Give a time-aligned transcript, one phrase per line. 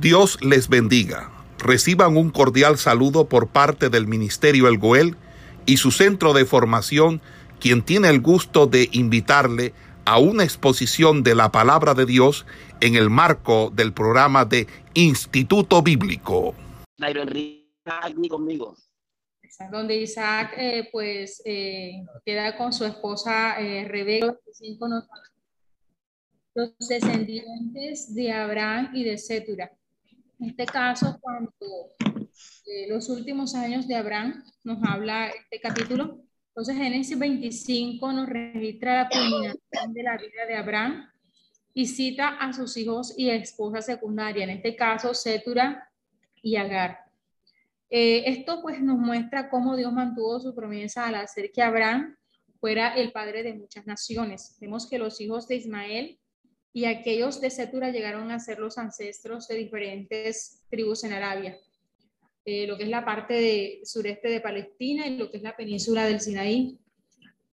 [0.00, 1.30] Dios les bendiga.
[1.58, 5.16] Reciban un cordial saludo por parte del Ministerio El Goel
[5.64, 7.22] y su centro de formación,
[7.60, 9.72] quien tiene el gusto de invitarle
[10.04, 12.44] a una exposición de la palabra de Dios
[12.80, 16.54] en el marco del programa de Instituto Bíblico.
[17.00, 18.76] aquí conmigo.
[19.72, 24.38] Donde Isaac eh, pues eh, queda con su esposa eh, Rebeca,
[26.54, 29.72] los descendientes de Abraham y de Setura.
[30.38, 31.50] En este caso, cuando
[32.66, 39.04] eh, los últimos años de Abraham nos habla este capítulo, entonces Génesis 25 nos registra
[39.04, 41.08] la culminación de la vida de Abraham
[41.72, 45.90] y cita a sus hijos y esposa secundaria, en este caso Setura
[46.42, 46.98] y Agar.
[47.88, 52.16] Eh, esto pues nos muestra cómo Dios mantuvo su promesa al hacer que Abraham
[52.60, 54.56] fuera el padre de muchas naciones.
[54.60, 56.18] Vemos que los hijos de Ismael
[56.76, 61.58] y aquellos de Setura llegaron a ser los ancestros de diferentes tribus en Arabia,
[62.44, 66.04] eh, lo que es la parte sureste de Palestina y lo que es la península
[66.04, 66.78] del Sinaí.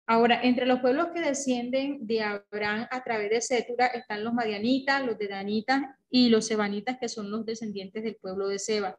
[0.06, 5.04] Ahora, entre los pueblos que descienden de Abraham a través de Setura están los madianitas,
[5.04, 8.98] los de Danitas y los sebanitas, que son los descendientes del pueblo de Seba.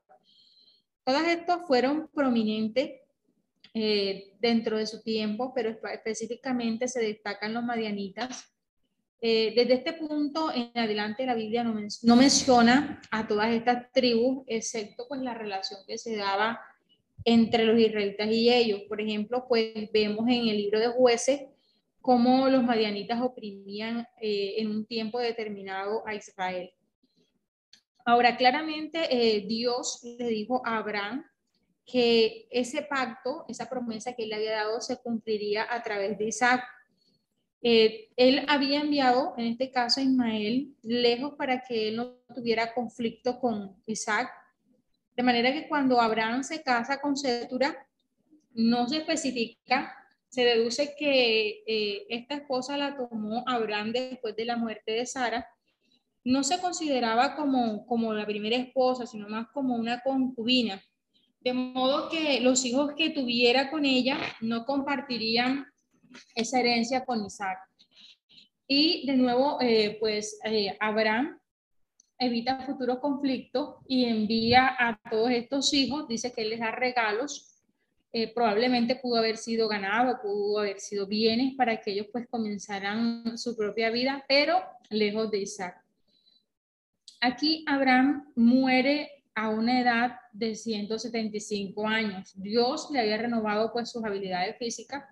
[1.04, 2.92] Todos estos fueron prominentes
[3.74, 8.52] eh, dentro de su tiempo, pero específicamente se destacan los madianitas,
[9.22, 14.44] eh, desde este punto en adelante la Biblia no, no, menciona a todas estas tribus,
[14.48, 16.60] excepto pues la relación que se daba
[17.24, 18.82] entre los israelitas y ellos.
[18.90, 21.42] Por ejemplo, pues vemos en el libro de jueces
[22.02, 26.72] cómo los madianitas oprimían eh, en un tiempo determinado a Israel.
[28.04, 31.24] Ahora, claramente eh, Dios le dijo a Abraham
[31.86, 36.26] que ese pacto, esa promesa que él le había dado, se cumpliría a través de
[36.26, 36.64] Isaac.
[37.64, 42.74] Eh, él había enviado, en este caso a Ismael, lejos para que él no tuviera
[42.74, 44.32] conflicto con Isaac.
[45.16, 47.88] De manera que cuando Abraham se casa con Setura,
[48.54, 49.96] no se especifica,
[50.28, 55.48] se deduce que eh, esta esposa la tomó Abraham después de la muerte de Sara.
[56.24, 60.82] No se consideraba como, como la primera esposa, sino más como una concubina.
[61.42, 65.71] De modo que los hijos que tuviera con ella no compartirían
[66.36, 67.60] esa herencia con Isaac.
[68.68, 71.38] Y de nuevo, eh, pues eh, Abraham
[72.18, 77.52] evita futuros conflictos y envía a todos estos hijos, dice que él les da regalos,
[78.14, 83.38] eh, probablemente pudo haber sido ganado, pudo haber sido bienes para que ellos pues comenzaran
[83.38, 85.82] su propia vida, pero lejos de Isaac.
[87.22, 92.34] Aquí Abraham muere a una edad de 175 años.
[92.36, 95.04] Dios le había renovado pues sus habilidades físicas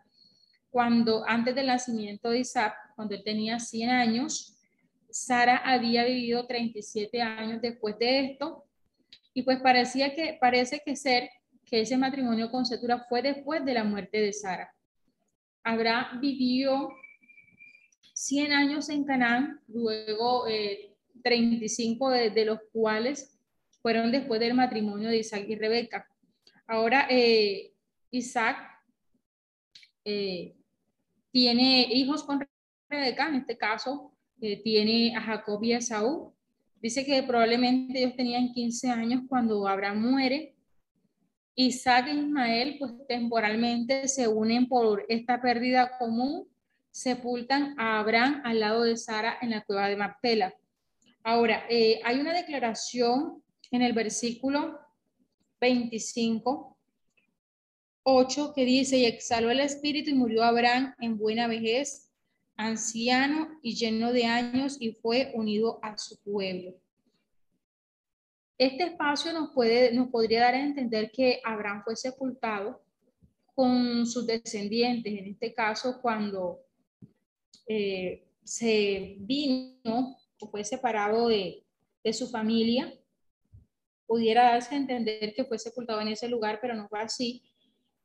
[0.69, 4.57] cuando antes del nacimiento de Isaac, cuando él tenía 100 años,
[5.09, 8.66] Sara había vivido 37 años después de esto,
[9.34, 11.29] y pues parecía que, parece que ser
[11.66, 14.74] que ese matrimonio con Setura fue después de la muerte de Sara.
[15.63, 16.90] Abraham vivió
[18.13, 20.46] 100 años en Canaán, luego
[21.24, 23.40] 35 eh, de, los cuales
[23.81, 26.08] fueron después del matrimonio de Isaac y Rebeca.
[26.68, 27.74] Ahora, eh,
[28.12, 28.58] Isaac
[30.03, 30.59] eh,
[31.31, 32.45] tiene hijos con
[32.90, 36.31] Rebeca, en este caso eh, tiene a Jacob y a Saúl.
[36.81, 40.56] Dice que probablemente ellos tenían 15 años cuando Abraham muere.
[41.56, 46.47] Isaac e Ismael, pues temporalmente se unen por esta pérdida común,
[46.90, 50.53] sepultan a Abraham al lado de Sara en la cueva de Macpela.
[51.22, 54.79] Ahora, eh, hay una declaración en el versículo
[55.59, 56.78] 25
[58.03, 62.11] 8 que dice, y exhaló el espíritu y murió Abraham en buena vejez,
[62.55, 66.73] anciano y lleno de años, y fue unido a su pueblo.
[68.57, 72.81] Este espacio nos, puede, nos podría dar a entender que Abraham fue sepultado
[73.55, 76.59] con sus descendientes, en este caso cuando
[77.67, 81.63] eh, se vino o fue separado de,
[82.03, 82.93] de su familia,
[84.07, 87.43] pudiera darse a entender que fue sepultado en ese lugar, pero no fue así,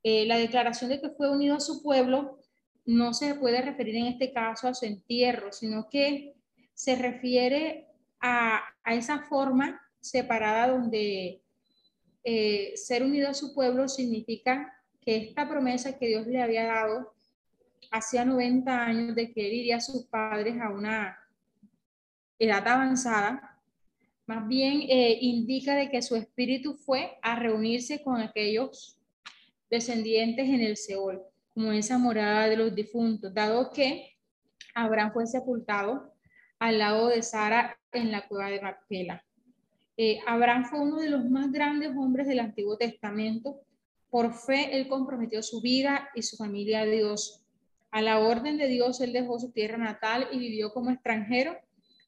[0.07, 2.39] eh, la declaración de que fue unido a su pueblo
[2.85, 6.35] no se puede referir en este caso a su entierro, sino que
[6.75, 7.89] se refiere
[8.21, 11.43] a, esa forma separada donde
[12.23, 17.15] eh, ser unido a su pueblo significa que esta promesa que Dios le había dado
[17.91, 21.19] hacía 90 años de que él iría a sus padres a una
[22.39, 23.59] edad avanzada,
[24.27, 28.99] más bien eh, indica de que su espíritu fue a reunirse con aquellos
[29.75, 31.21] descendientes en el Seol,
[31.53, 34.17] como esa morada de los difuntos, dado que
[34.73, 36.15] Abraham fue sepultado
[36.61, 39.25] al lado de Sara en la cueva de Macpela.
[39.97, 43.63] Eh, Abraham fue uno de los más grandes hombres del Antiguo Testamento.
[44.11, 47.43] Por fe, él comprometió su vida y su familia a Dios.
[47.91, 51.57] A la orden de Dios, él dejó su tierra natal y vivió como extranjero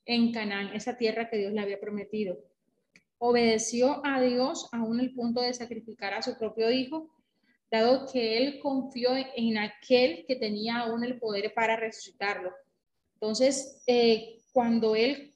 [0.05, 2.39] en Canaán, esa tierra que Dios le había prometido.
[3.19, 7.11] Obedeció a Dios aún el punto de sacrificar a su propio hijo,
[7.71, 12.53] dado que él confió en aquel que tenía aún el poder para resucitarlo.
[13.15, 15.33] Entonces, eh, cuando él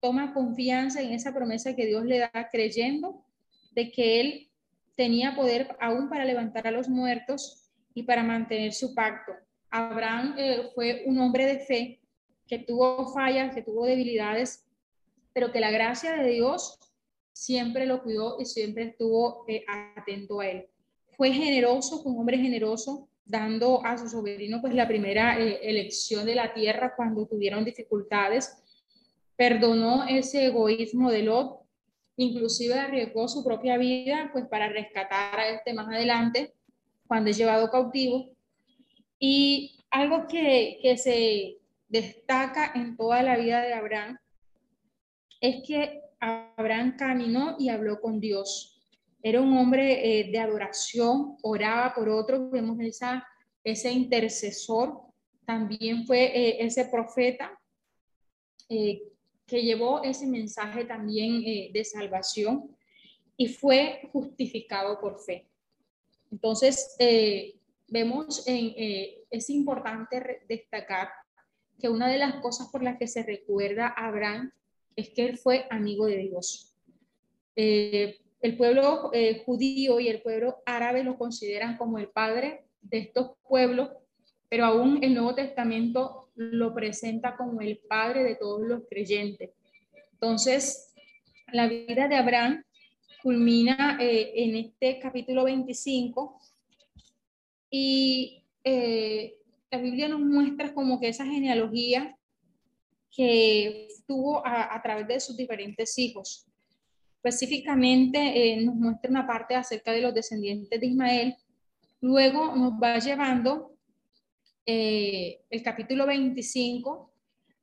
[0.00, 3.24] toma confianza en esa promesa que Dios le da, creyendo
[3.72, 4.50] de que él
[4.96, 9.32] tenía poder aún para levantar a los muertos y para mantener su pacto.
[9.70, 12.00] Abraham eh, fue un hombre de fe
[12.46, 14.66] que tuvo fallas, que tuvo debilidades,
[15.32, 16.78] pero que la gracia de Dios
[17.32, 19.64] siempre lo cuidó y siempre estuvo eh,
[19.96, 20.69] atento a él.
[21.20, 26.24] Fue generoso, fue un hombre generoso, dando a su sobrino pues la primera eh, elección
[26.24, 28.56] de la tierra cuando tuvieron dificultades
[29.36, 31.60] perdonó ese egoísmo de Lot,
[32.16, 36.54] inclusive arriesgó su propia vida pues para rescatar a este más adelante
[37.06, 38.30] cuando es llevado cautivo.
[39.18, 44.18] Y algo que, que se destaca en toda la vida de Abraham
[45.42, 48.69] es que Abraham caminó y habló con Dios.
[49.22, 53.26] Era un hombre eh, de adoración, oraba por otros, vemos esa,
[53.62, 54.98] ese intercesor,
[55.44, 57.58] también fue eh, ese profeta
[58.68, 59.02] eh,
[59.46, 62.76] que llevó ese mensaje también de salvación
[63.36, 65.48] y fue justificado por fe.
[66.30, 66.96] Entonces,
[67.88, 68.72] vemos, en,
[69.28, 71.08] es importante destacar
[71.80, 74.52] que una de las cosas por las que se recuerda a Abraham
[74.94, 76.76] es que él fue amigo de Dios.
[78.40, 79.10] El pueblo
[79.44, 83.90] judío y el pueblo árabe lo consideran como el padre de estos pueblos,
[84.48, 89.50] pero aún el Nuevo Testamento lo presenta como el padre de todos los creyentes.
[90.12, 90.94] Entonces,
[91.52, 92.64] la vida de Abraham
[93.22, 96.40] culmina eh, en este capítulo 25
[97.70, 99.38] y eh,
[99.70, 102.16] la Biblia nos muestra como que esa genealogía
[103.14, 106.46] que tuvo a, través de sus diferentes hijos.
[107.22, 111.36] Específicamente eh, nos muestra una parte acerca de los descendientes de Ismael.
[112.00, 113.76] Luego nos va llevando
[114.64, 117.12] eh, el capítulo 25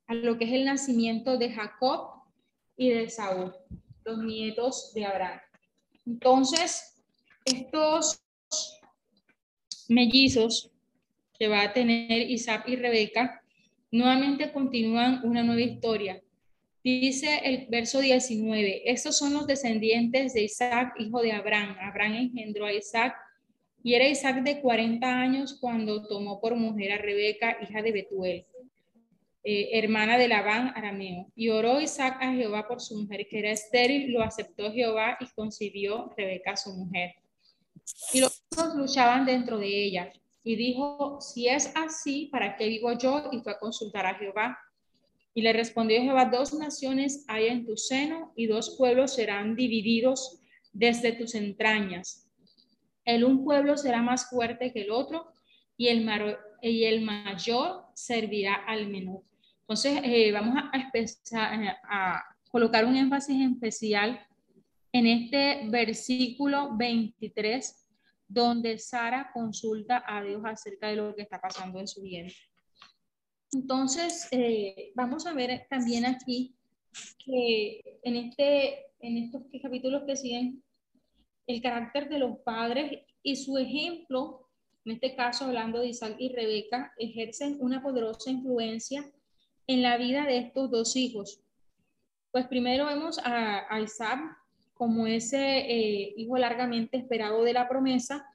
[0.06, 2.21] a lo que es el nacimiento de Jacob
[2.75, 3.51] y de Saúl,
[4.06, 5.39] los nietos de Abraham.
[6.06, 7.04] Entonces,
[7.44, 8.21] estos
[9.89, 10.71] mellizos
[11.38, 13.42] que va a tener Isaac y Rebeca,
[13.92, 16.21] nuevamente continúan una nueva historia.
[16.87, 21.75] Dice el verso 19, estos son los descendientes de Isaac, hijo de Abraham.
[21.81, 23.13] Abraham engendró a Isaac
[23.83, 28.45] y era Isaac de 40 años cuando tomó por mujer a Rebeca, hija de Betuel,
[29.43, 31.29] eh, hermana de Labán arameo.
[31.35, 35.25] Y oró Isaac a Jehová por su mujer, que era estéril, lo aceptó Jehová y
[35.35, 37.15] concibió Rebeca su mujer.
[38.13, 40.09] Y los dos luchaban dentro de ella.
[40.41, 43.29] Y dijo, si es así, ¿para qué vivo yo?
[43.33, 44.57] Y fue a consultar a Jehová.
[45.37, 50.41] Y le respondió Jehová, dos naciones hay en tu seno y dos pueblos serán divididos
[50.73, 52.27] desde tus entrañas
[53.07, 55.31] el un pueblo será más fuerte que el otro
[55.77, 59.21] y el, mayor servirá al menor.
[59.61, 64.19] Entonces, eh, vamos a, eh, a colocar un énfasis especial
[64.91, 67.87] en este versículo 23,
[68.27, 72.27] donde Sara consulta a Dios acerca de lo que está pasando en su vida.
[73.54, 76.56] Entonces, eh, vamos a ver también aquí
[77.23, 80.63] que en, este, en estos capítulos que siguen
[81.45, 84.49] el carácter de los padres y su ejemplo,
[84.85, 89.09] en este caso hablando de Isaac y Rebeca, ejercen una poderosa influencia
[89.66, 91.42] en la vida de estos dos hijos.
[92.31, 94.19] Pues primero vemos a, Isaac
[94.73, 98.25] como ese eh, hijo largamente esperado de la promesa,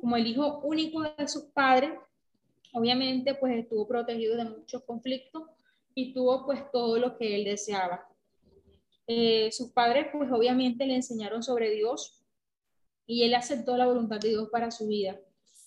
[0.00, 1.92] como el hijo único de sus padres,
[2.72, 5.42] obviamente pues estuvo protegido de muchos conflictos
[5.94, 8.06] y tuvo pues todo lo que él deseaba.
[9.06, 12.18] Eh, sus padres pues obviamente le enseñaron sobre Dios,
[13.08, 15.18] y él aceptó la voluntad de Dios para su vida.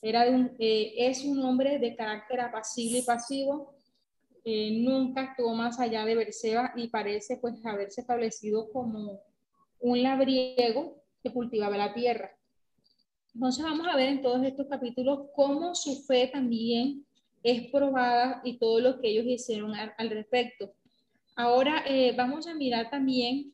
[0.01, 3.73] Era un, eh, es un hombre de carácter apacible y pasivo,
[4.45, 9.21] eh, nunca estuvo más allá de Berseba y parece pues haberse establecido como
[9.79, 12.31] un labriego que cultivaba la tierra.
[13.33, 17.05] Entonces vamos a ver en todos estos capítulos cómo su fe también
[17.43, 20.73] es probada y todo lo que ellos hicieron al, respecto.
[21.35, 23.53] Ahora eh, vamos a mirar también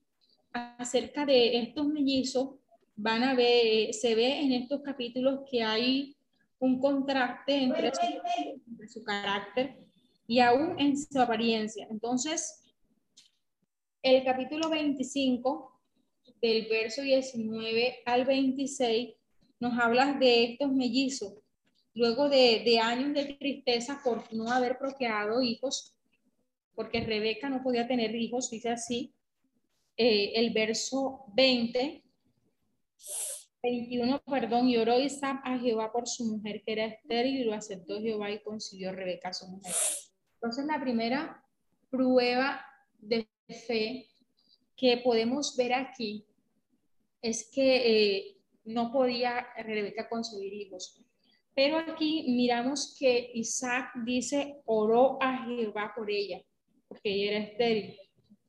[0.51, 2.55] acerca de estos mellizos
[2.97, 6.17] van a ver, se ve en estos capítulos que hay
[6.59, 7.91] un contraste entre
[8.87, 9.77] su, carácter
[10.25, 11.87] y aún en su apariencia.
[11.91, 12.63] Entonces,
[14.01, 15.79] el capítulo 25
[16.41, 19.13] del verso 19 al 26,
[19.59, 21.33] nos habla de estos mellizos.
[21.93, 25.95] Luego de, de años de tristeza por no haber procreado hijos,
[26.75, 29.15] porque Rebeca no podía tener hijos, dice así,
[29.97, 32.03] eh, el verso 20,
[33.63, 37.55] 21, perdón, y oró Isaac a Jehová por su mujer que era estéril y lo
[37.55, 39.73] aceptó Jehová y consiguió Rebeca su mujer.
[40.35, 41.43] Entonces la primera
[41.89, 42.63] prueba
[42.99, 43.27] de
[43.65, 44.07] fe
[44.75, 46.23] que podemos ver aquí
[47.23, 48.36] es que eh,
[48.67, 51.01] no podía Rebeca concebir hijos.
[51.55, 56.41] Pero aquí miramos que Isaac dice, oró a Jehová por ella,
[56.87, 57.97] porque ella era estéril.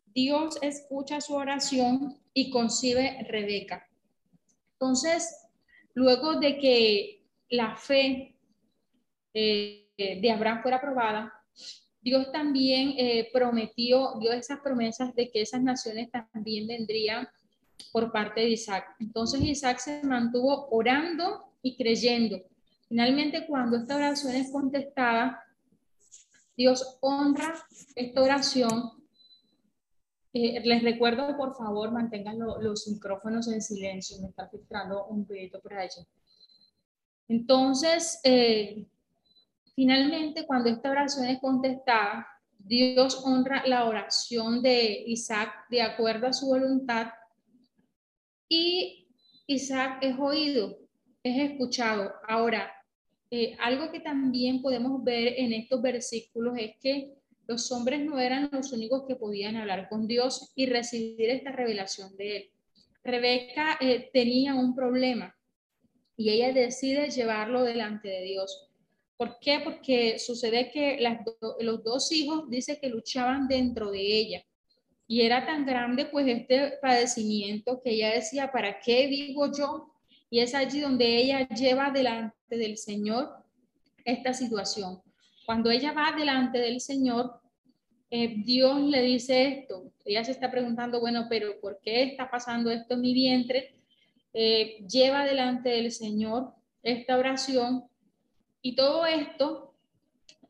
[0.07, 3.89] Dios escucha su oración y concibe Rebeca.
[4.73, 5.35] Entonces,
[5.95, 8.37] luego de que la fe
[9.33, 11.33] eh, de Abraham fuera aprobada,
[12.01, 17.29] Dios también eh, prometió, dio esas promesas de que esas naciones también vendrían
[17.93, 18.97] por parte de Isaac.
[18.99, 22.41] Entonces Isaac se mantuvo orando y creyendo.
[22.89, 25.43] Finalmente, cuando esta oración es contestada,
[26.57, 27.55] Dios honra
[27.95, 28.93] esta oración.
[30.33, 34.21] Eh, les recuerdo, por favor, mantengan los micrófonos en silencio.
[34.21, 36.07] Me está filtrando un poquito por allí.
[37.29, 38.87] Entonces, eh,
[39.79, 42.27] Finalmente, cuando esta oración es contestada,
[42.59, 47.07] Dios honra la oración de Isaac de acuerdo a su voluntad
[48.49, 49.07] y
[49.47, 50.79] Isaac es oído,
[51.23, 52.13] es escuchado.
[52.27, 52.73] Ahora,
[53.31, 57.15] eh, algo que también podemos ver en estos versículos es que
[57.47, 62.17] los hombres no eran los únicos que podían hablar con Dios y recibir esta revelación
[62.17, 62.51] de él.
[63.03, 65.35] Rebeca eh, tenía un problema
[66.17, 68.69] y ella decide llevarlo delante de Dios.
[69.17, 69.61] ¿Por qué?
[69.65, 70.99] Porque sucede que
[71.61, 74.45] los dos hijos dice que luchaban dentro de ella.
[75.11, 79.91] Y era tan grande pues este padecimiento que ella decía, ¿para qué vivo yo?
[80.29, 83.31] Y es allí donde ella lleva delante del Señor
[84.05, 85.01] esta situación.
[85.47, 87.41] Cuando ella va delante del Señor,
[88.11, 89.91] eh, Dios le dice esto.
[90.05, 93.75] Ella se está preguntando, bueno, pero ¿por qué está pasando esto en mi vientre?
[94.35, 97.85] Eh, lleva delante del Señor esta oración
[98.61, 99.75] y todo esto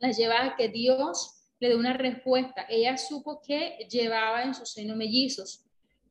[0.00, 2.66] la lleva a que Dios le dé una respuesta.
[2.68, 5.64] Ella supo que llevaba en su seno mellizos,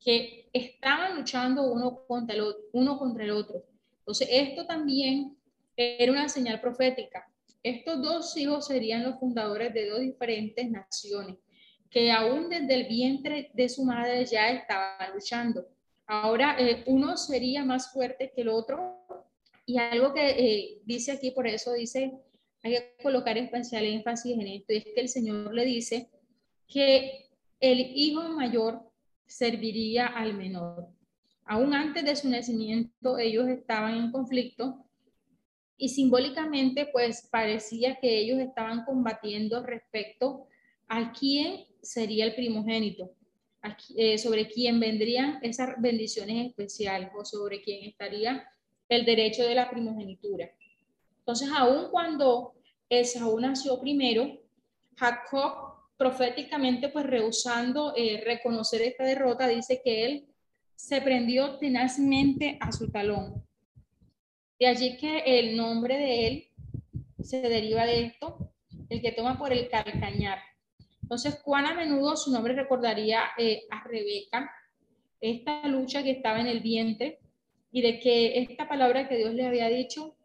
[0.03, 2.63] que estaban luchando uno contra el otro.
[2.73, 2.99] Uno.
[3.99, 5.37] Entonces, esto también
[5.75, 7.29] era una señal profética.
[7.61, 11.35] Estos dos hijos serían los fundadores de dos diferentes naciones,
[11.89, 15.67] que aún desde el vientre de su madre ya estaban luchando.
[16.05, 18.97] Ahora, eh, uno sería más fuerte que el otro
[19.65, 22.13] y algo que eh, dice aquí, por eso dice,
[22.63, 26.09] hay que colocar especial énfasis en esto, y es que el Señor le dice
[26.67, 27.27] que
[27.59, 28.81] el hijo mayor
[29.25, 30.87] serviría al menor.
[31.45, 34.85] Aún antes de su nacimiento, ellos estaban en conflicto
[35.77, 40.47] y simbólicamente, pues parecía que ellos estaban combatiendo respecto
[40.87, 43.11] a quién sería el primogénito,
[43.95, 48.47] eh, sobre quién vendrían esas bendiciones especiales o sobre quién estaría
[48.89, 50.49] el derecho de la primogenitura.
[51.27, 52.53] Entonces, aun cuando
[52.87, 54.39] Esaú nació primero,
[54.95, 60.27] Jacob proféticamente, pues rehusando eh, reconocer esta derrota, dice que él
[60.73, 63.45] se prendió tenazmente a su talón.
[64.57, 66.47] De allí que el nombre de él
[67.21, 68.53] se deriva de esto,
[68.87, 70.39] el que toma por el calcañar.
[71.01, 74.49] Entonces, cuán a menudo su nombre recordaría eh, a Rebeca,
[75.19, 77.19] esta lucha que estaba en el vientre
[77.69, 80.16] y de que esta palabra que Dios le había dicho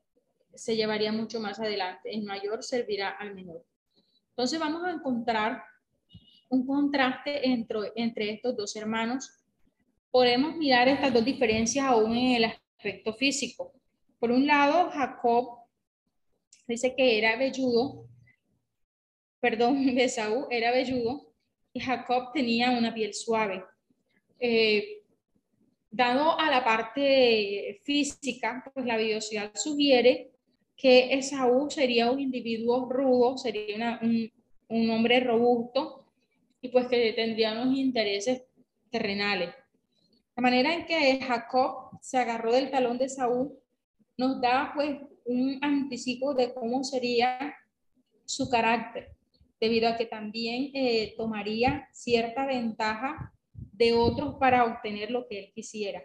[0.55, 2.15] se llevaría mucho más adelante.
[2.15, 3.65] El mayor servirá al menor.
[4.31, 5.63] Entonces vamos a encontrar
[6.49, 9.31] un contraste entre, entre estos dos hermanos.
[10.11, 13.73] Podemos mirar estas dos diferencias aún en el aspecto físico.
[14.19, 15.59] Por un lado, Jacob
[16.67, 18.07] dice que era velludo,
[19.41, 21.33] perdón, Esaú era velludo
[21.73, 23.65] y Jacob tenía una piel suave.
[24.39, 25.03] Eh,
[25.95, 30.32] Dado a la parte física, pues la biosidad sugiere
[30.83, 34.33] que Esaú sería un individuo rudo, sería un,
[34.91, 36.07] hombre robusto
[36.61, 38.43] y pues que tendría unos intereses
[38.91, 39.55] terrenales.
[40.35, 43.53] La manera en que Jacob se agarró del talón de Saúl
[44.17, 47.55] nos da pues un anticipo de cómo sería
[48.25, 49.13] su carácter,
[49.61, 55.53] debido a que también eh, tomaría cierta ventaja de otros para obtener lo que él
[55.55, 56.03] quisiera.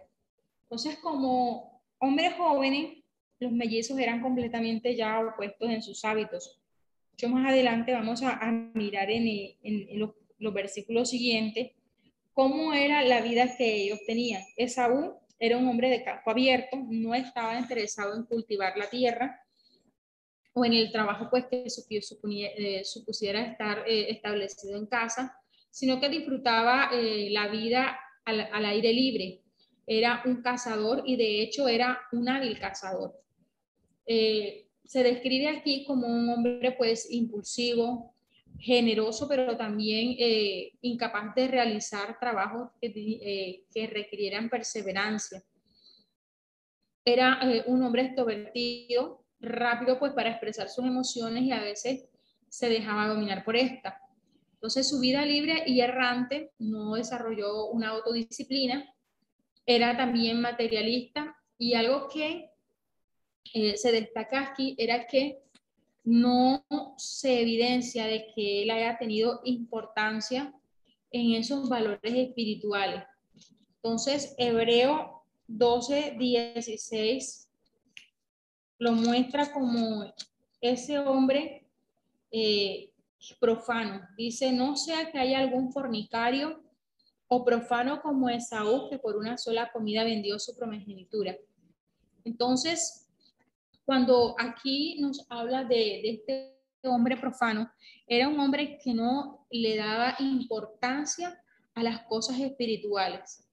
[0.63, 3.06] Entonces, como hombres jóvenes,
[3.39, 6.59] los mellizos eran completamente ya opuestos en sus hábitos.
[7.11, 8.39] Mucho más adelante vamos a,
[8.73, 11.71] mirar en, los, versículos siguientes
[12.33, 14.43] cómo era la vida que ellos tenían.
[14.55, 19.41] Esaú era un hombre de campo abierto, no estaba interesado en cultivar la tierra
[20.53, 25.39] o en el trabajo pues que eh, supusiera estar eh, establecido en casa,
[25.69, 29.41] sino que disfrutaba eh, la vida al, aire libre.
[29.85, 33.13] Era un cazador y de hecho era un hábil cazador.
[34.07, 38.15] Se describe aquí como un hombre pues impulsivo,
[38.59, 40.15] generoso, pero también
[40.81, 45.43] incapaz de realizar trabajos que, que requirieran perseverancia.
[47.05, 52.05] Era un hombre extrovertido, rápido pues para expresar sus emociones y a veces
[52.49, 54.01] se dejaba dominar por esta.
[54.53, 58.91] Entonces su vida libre y errante no desarrolló una autodisciplina,
[59.65, 62.49] era también materialista y algo que
[63.75, 65.39] se destaca aquí era que
[66.03, 66.63] no
[66.97, 70.53] se evidencia de que él haya tenido importancia
[71.11, 73.03] en esos valores espirituales.
[73.75, 77.49] Entonces, Hebreo 12, 16
[78.79, 80.13] lo muestra como
[80.61, 81.67] ese hombre
[82.31, 82.91] eh,
[83.39, 84.01] profano.
[84.17, 86.63] Dice, no sea que haya algún fornicario
[87.27, 91.35] o profano como Esaú, que por una sola comida vendió su promegenitura.
[92.23, 93.06] Entonces,
[93.87, 97.71] cuando aquí nos habla de, este hombre profano,
[98.05, 101.41] era un hombre que no le daba importancia
[101.73, 103.47] a las cosas espirituales.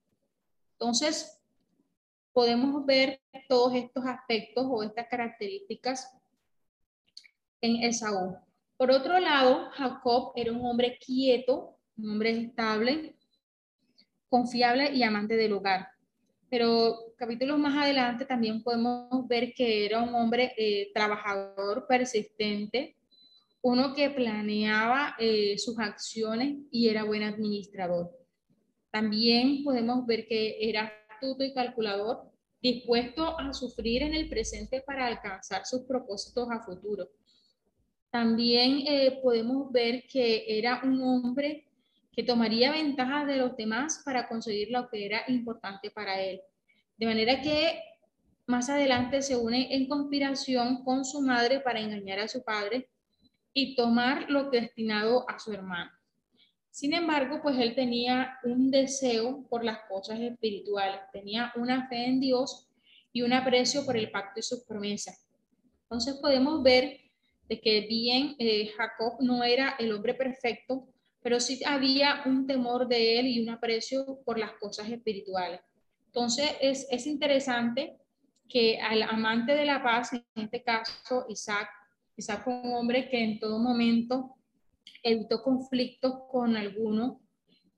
[0.73, 1.41] Entonces,
[2.33, 6.11] podemos ver todos estos aspectos o estas características
[7.61, 8.37] en Esaú.
[8.75, 13.15] Por otro lado, Jacob era un hombre quieto, un hombre estable,
[14.27, 15.94] confiable y amante del hogar.
[16.49, 22.95] Pero capítulos más adelante también podemos ver que era un hombre eh, trabajador, persistente,
[23.61, 28.11] uno que planeaba eh, sus acciones y era buen administrador.
[28.91, 30.93] También podemos ver que era
[31.39, 37.09] y calculador, dispuesto a sufrir en el presente para alcanzar sus propósitos a futuro.
[38.11, 41.64] También eh, podemos ver que era un hombre
[42.15, 46.41] que tomaría ventaja de los demás para conseguir lo que era importante para él.
[46.97, 47.77] De manera que
[48.47, 52.89] más adelante se une en conspiración con su madre para engañar a su padre
[53.53, 55.91] y tomar lo destinado a su hermano.
[56.69, 62.19] Sin embargo, pues él tenía un deseo por las cosas espirituales, tenía una fe en
[62.19, 62.69] Dios
[63.11, 65.25] y un aprecio por el pacto y sus promesas.
[65.83, 66.99] Entonces podemos ver
[67.47, 70.87] de que bien eh, Jacob no era el hombre perfecto,
[71.25, 75.59] pero sí había un temor de él y un aprecio por las cosas espirituales.
[76.05, 77.97] Entonces es, es interesante
[78.47, 81.67] que al amante de la paz, en este caso Isaac,
[82.15, 84.35] Isaac fue un hombre que en todo momento
[85.01, 87.23] evitó conflictos con alguno,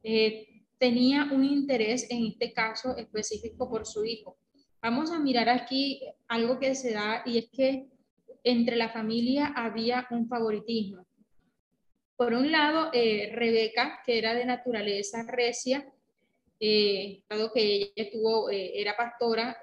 [0.04, 4.38] eh, tenía un interés en este caso específico por su hijo.
[4.82, 7.88] Vamos a mirar aquí algo que se da y es que
[8.44, 11.07] entre la familia había un favoritismo.
[12.18, 15.88] Por un lado, eh, Rebeca, que era de naturaleza recia,
[16.60, 19.56] eh, dado que ella tuvo, era pastora,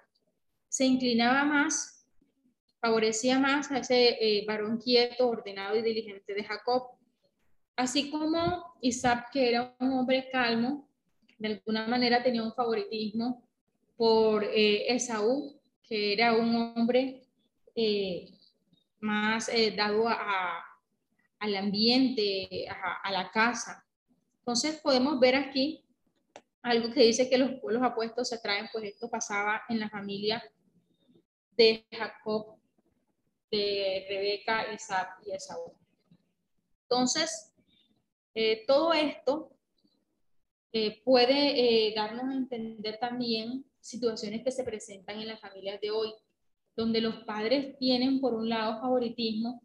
[0.69, 2.07] se inclinaba más,
[2.81, 6.91] favorecía más a ese varón quieto, ordenado y diligente de Jacob.
[7.77, 10.89] Así como Isaac, que era un hombre calmo,
[11.39, 13.45] de alguna manera tenía un favoritismo
[13.97, 17.23] por eh, Esaú, que era un hombre
[17.75, 18.31] eh,
[19.01, 20.64] más eh, dado a,
[21.45, 23.87] al ambiente, a, la casa.
[24.39, 25.85] Entonces podemos ver aquí
[26.63, 30.43] algo que dice que los pueblos apuestos se traen, pues esto pasaba en la familia
[31.57, 32.57] de Jacob,
[33.51, 35.75] de Rebeca, Isaac y Esaú.
[36.85, 37.53] Entonces,
[38.35, 39.51] eh, todo esto
[40.73, 45.91] eh, puede eh, darnos a entender también situaciones que se presentan en las familias de
[45.91, 46.15] hoy,
[46.75, 49.63] donde los padres tienen por un lado favoritismo,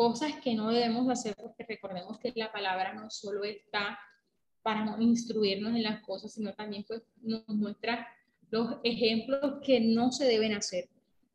[0.00, 3.98] cosas que no debemos hacer porque recordemos que la palabra no solo está
[4.62, 8.08] para instruirnos en las cosas, sino también pues, nos muestra
[8.50, 10.88] los ejemplos que no se deben hacer.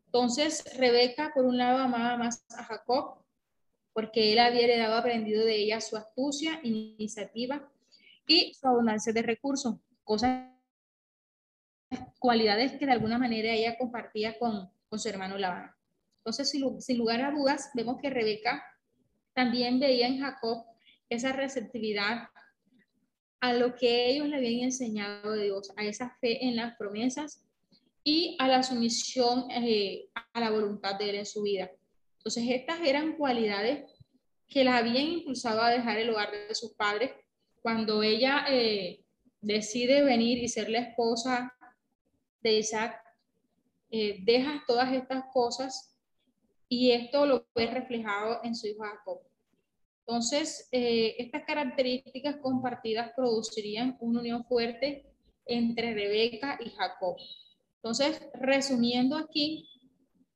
[0.08, 3.20] Entonces, Rebeca, por un lado, amaba más a Jacob
[3.94, 7.70] porque él había heredado aprendido de ella su astucia, iniciativa
[8.26, 10.50] y su abundancia de recursos, cosas,
[12.18, 15.76] cualidades que de alguna manera ella compartía con, con su hermano Labán.
[16.26, 18.66] Entonces, sin, lugar a dudas, vemos que Rebeca
[19.36, 20.66] también veía en Jacob
[21.08, 22.30] esa receptividad
[23.42, 27.46] a lo que ellos le habían enseñado de Dios, a esa fe en las promesas
[28.04, 31.70] y a la sumisión eh, a la voluntad de él en su vida.
[32.18, 33.84] Entonces, estas eran cualidades
[34.48, 37.12] que la habían impulsado a dejar el hogar de sus padres
[37.62, 39.06] cuando ella eh,
[39.42, 41.54] decide venir y ser la esposa
[42.42, 43.00] de Isaac,
[43.92, 45.95] eh, deja todas estas cosas
[46.68, 49.20] y esto lo ves reflejado en su hijo Jacob.
[50.08, 55.06] Entonces, eh, estas características compartidas producirían una unión fuerte
[55.46, 57.18] entre Rebeca y Jacob.
[57.78, 59.68] Entonces, resumiendo aquí,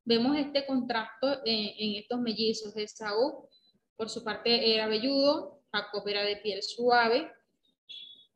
[0.06, 2.76] vemos este contrasto en, estos mellizos.
[2.76, 3.48] Esaú,
[3.96, 7.32] por su parte, era velludo, Jacob era de piel suave.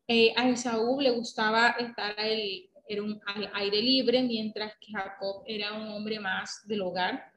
[0.08, 2.16] Eh, a Esaú le gustaba estar
[3.00, 7.33] un, al aire libre, mientras que Jacob era un hombre más del hogar.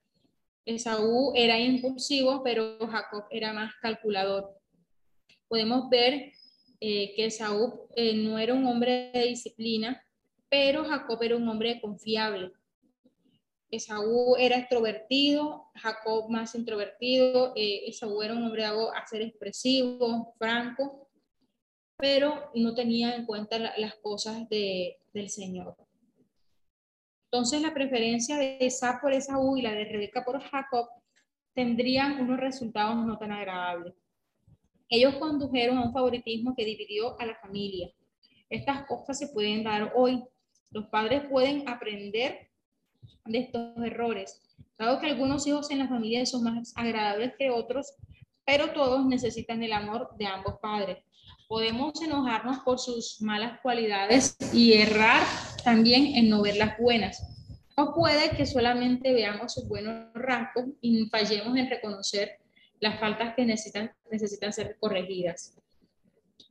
[0.67, 4.59] Esaú era impulsivo, pero Jacob era más calculador.
[5.49, 6.33] Podemos ver
[6.81, 10.03] eh, que Esaú eh, no era un hombre de disciplina,
[10.49, 12.51] pero Jacob era un hombre confiable.
[13.71, 21.09] Esaú era extrovertido, Jacob más introvertido, eh, Esaú era un hombre a ser expresivo, franco,
[21.97, 25.77] pero no tenía en cuenta las cosas de, del Señor.
[27.31, 30.89] Entonces la preferencia de Esa por Esaú y la de Rebeca por Jacob
[31.55, 33.95] tendrían unos resultados no tan agradables.
[34.89, 37.91] Ellos condujeron a un favoritismo que dividió a la familia.
[38.49, 40.23] Estas cosas se pueden dar hoy.
[40.71, 42.49] Los padres pueden aprender
[43.25, 44.43] de estos errores.
[44.79, 47.95] Dado que algunos hijos en la familia son más agradables que otros,
[48.45, 50.99] pero todos necesitan el amor de ambos padres.
[51.49, 55.23] Podemos enojarnos por sus malas cualidades y errar
[55.67, 57.21] también en no ver las buenas.
[57.75, 62.39] O puede que solamente veamos sus buenos rasgos y fallemos en reconocer
[62.79, 65.59] las faltas que necesitan, necesitan ser corregidas.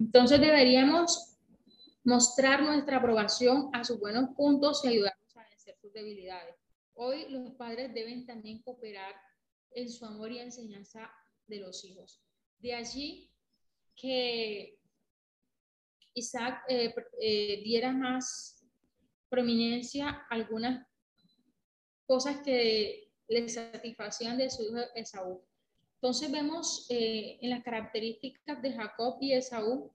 [0.01, 1.37] Entonces deberíamos
[2.03, 6.53] mostrar nuestra aprobación a sus buenos puntos y ayudarnos a vencer sus debilidades.
[6.93, 9.15] Hoy los padres deben también cooperar
[9.71, 11.09] en su amor y enseñanza
[11.47, 12.21] de los hijos.
[12.59, 13.31] De allí
[13.95, 14.77] que
[16.13, 18.54] Isaac eh, eh, diera más
[19.35, 20.87] prominencia algunas
[22.07, 25.43] cosas que le satisfacían de su hijo Esaú.
[25.95, 29.91] Entonces vemos eh, en las características de Jacob y Esaú,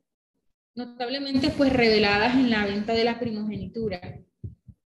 [0.75, 4.01] notablemente pues reveladas en la venta de la primogenitura.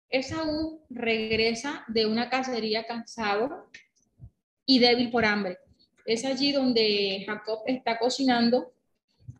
[0.09, 3.71] Esaú regresa de una cacería cansado
[4.67, 5.59] y débil por hambre.
[6.05, 8.73] Es allí donde Jacob está cocinando.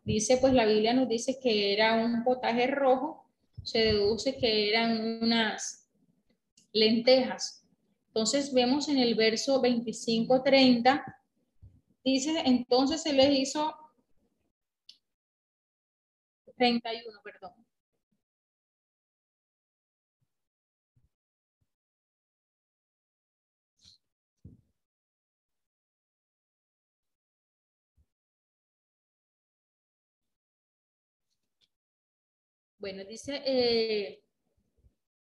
[0.05, 3.22] Dice, pues la Biblia nos dice que era un potaje rojo.
[3.63, 5.89] Se deduce que eran unas
[6.73, 7.65] lentejas.
[8.07, 11.03] Entonces vemos en el verso 25-30,
[12.03, 13.75] dice, entonces se les hizo
[16.57, 17.62] 31, perdón.
[32.83, 34.21] Bueno, dice, eh,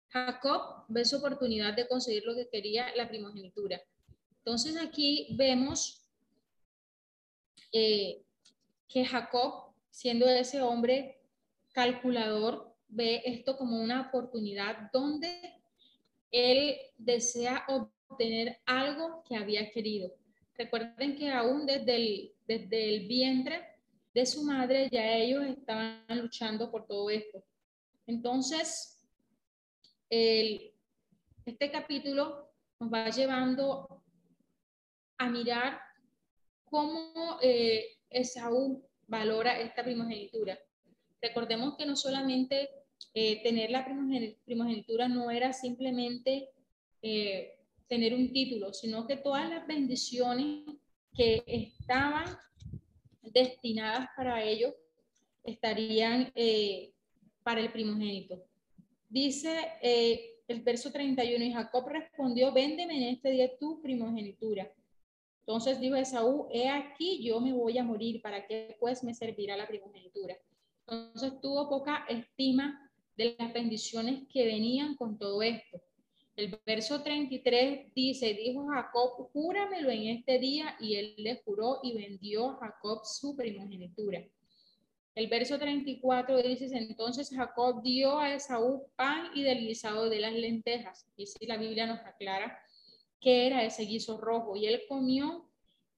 [0.09, 3.81] Jacob ve su oportunidad de conseguir lo que quería, la primogenitura.
[4.37, 6.07] Entonces aquí vemos
[7.71, 8.21] eh,
[8.87, 11.19] que Jacob, siendo ese hombre
[11.73, 15.59] calculador, ve esto como una oportunidad donde
[16.29, 20.13] él desea obtener algo que había querido.
[20.53, 23.76] Recuerden que aún desde el, desde el vientre
[24.17, 27.43] de su madre, ya ellos estaban luchando por todo esto.
[28.07, 28.97] Entonces,
[30.09, 32.49] este capítulo
[32.79, 34.03] nos va llevando
[35.19, 35.79] a mirar
[36.65, 40.57] cómo eh, Esaú valora esta primogenitura.
[41.21, 42.71] Recordemos que no solamente
[43.13, 46.49] eh, tener la primogenitura no era simplemente
[47.03, 50.65] eh, tener un título, sino que todas las bendiciones
[51.15, 52.25] que estaban
[53.33, 54.73] destinadas para ellos
[55.43, 56.91] estarían eh,
[57.43, 58.43] para el primogénito.
[59.09, 64.71] Dice eh, el verso 31, y Jacob respondió, véndeme en este día tu primogenitura.
[65.39, 69.55] Entonces dijo Esaú, he aquí yo me voy a morir, ¿para qué pues me servirá
[69.55, 70.35] la primogenitura?
[70.85, 75.81] Entonces tuvo poca estima de las bendiciones que venían con todo esto.
[76.37, 81.97] El verso 33 dice, dijo Jacob, júramelo en este día, y él le juró y
[81.97, 84.23] vendió a Jacob su primogenitura.
[85.15, 90.33] El verso 34 dice, entonces Jacob dio a Esaú pan y del guisado de las
[90.33, 91.07] lentejas.
[91.17, 92.55] Y si la Biblia nos aclara
[93.19, 94.55] que era ese guiso rojo.
[94.55, 95.49] Y él comió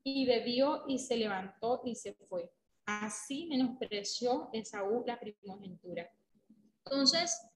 [0.04, 2.50] y bebió y se levantó y se fue.
[2.86, 6.10] Así menospreció Esaú la primogenitura.
[6.86, 7.49] Entonces,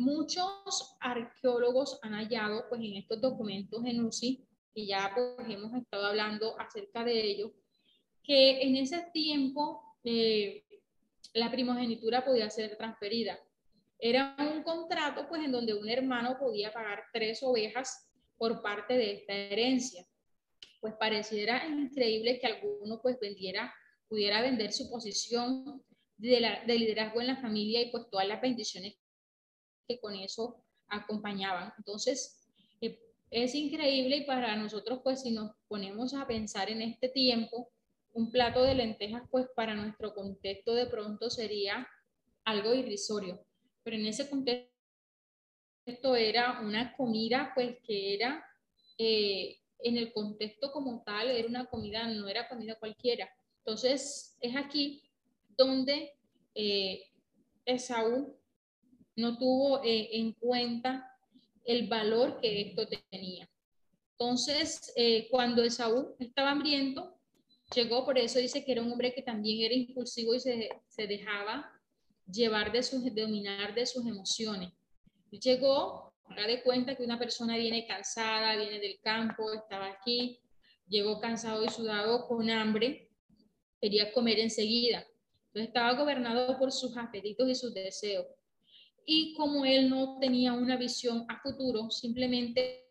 [0.00, 6.06] Muchos arqueólogos han hallado pues, en estos documentos en UCI, y ya pues, hemos estado
[6.06, 7.52] hablando acerca de ello,
[8.22, 10.64] que en ese tiempo eh,
[11.34, 13.38] la primogenitura podía ser transferida.
[13.98, 19.12] Era un contrato pues en donde un hermano podía pagar tres ovejas por parte de
[19.12, 20.06] esta herencia.
[20.80, 23.70] Pues pareciera increíble que alguno pues vendiera,
[24.08, 25.84] pudiera vender su posición
[26.16, 28.99] de, de liderazgo en la familia y pues todas las bendiciones
[29.98, 31.72] con eso acompañaban.
[31.78, 32.46] Entonces,
[32.80, 32.98] eh,
[33.30, 37.70] es increíble y para nosotros pues si nos ponemos a pensar en este tiempo,
[38.12, 41.88] un plato de lentejas, pues para nuestro contexto de pronto sería
[42.44, 43.44] algo irrisorio,
[43.82, 44.70] pero en ese contexto
[46.16, 48.44] era una comida, pues que era,
[48.98, 53.30] eh, en el contexto como tal, era una comida, no era comida cualquiera.
[53.58, 55.02] Entonces, es aquí
[55.56, 56.12] donde
[56.54, 57.02] eh,
[57.64, 58.39] Esaú
[59.20, 61.06] no tuvo eh, en cuenta
[61.64, 63.48] el valor que esto tenía.
[64.12, 64.92] Entonces,
[65.30, 67.18] cuando Esaú estaba hambriento,
[67.74, 71.06] llegó, por eso dice que era un hombre que también era impulsivo y se, se
[71.06, 71.70] dejaba
[72.30, 74.72] llevar de sus, dominar de sus emociones.
[75.30, 80.40] Llegó, haga de cuenta que una persona viene cansada, viene del campo, estaba aquí,
[80.88, 83.10] llegó cansado y sudado con hambre,
[83.80, 85.06] quería comer enseguida.
[85.46, 88.26] Entonces estaba gobernado por sus apetitos y sus deseos.
[89.06, 92.86] Y como él no tenía una visión a futuro, simplemente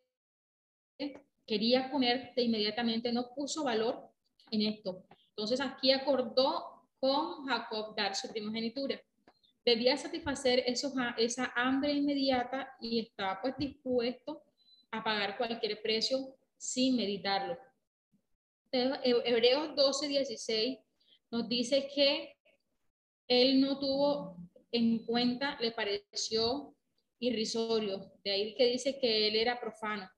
[1.45, 4.09] quería comer de inmediatamente, no puso valor
[4.51, 5.05] en esto.
[5.29, 9.01] Entonces aquí acordó con Jacob dar su primogenitura.
[9.65, 14.43] Debía satisfacer esos, esa hambre inmediata y estaba pues dispuesto
[14.91, 17.57] a pagar cualquier precio sin meditarlo.
[18.71, 20.79] Hebreos 12, 16
[21.31, 22.35] nos dice que
[23.27, 24.37] él no tuvo
[24.71, 26.75] en cuenta, le pareció
[27.19, 28.11] irrisorio.
[28.23, 30.09] De ahí que dice que él era profano.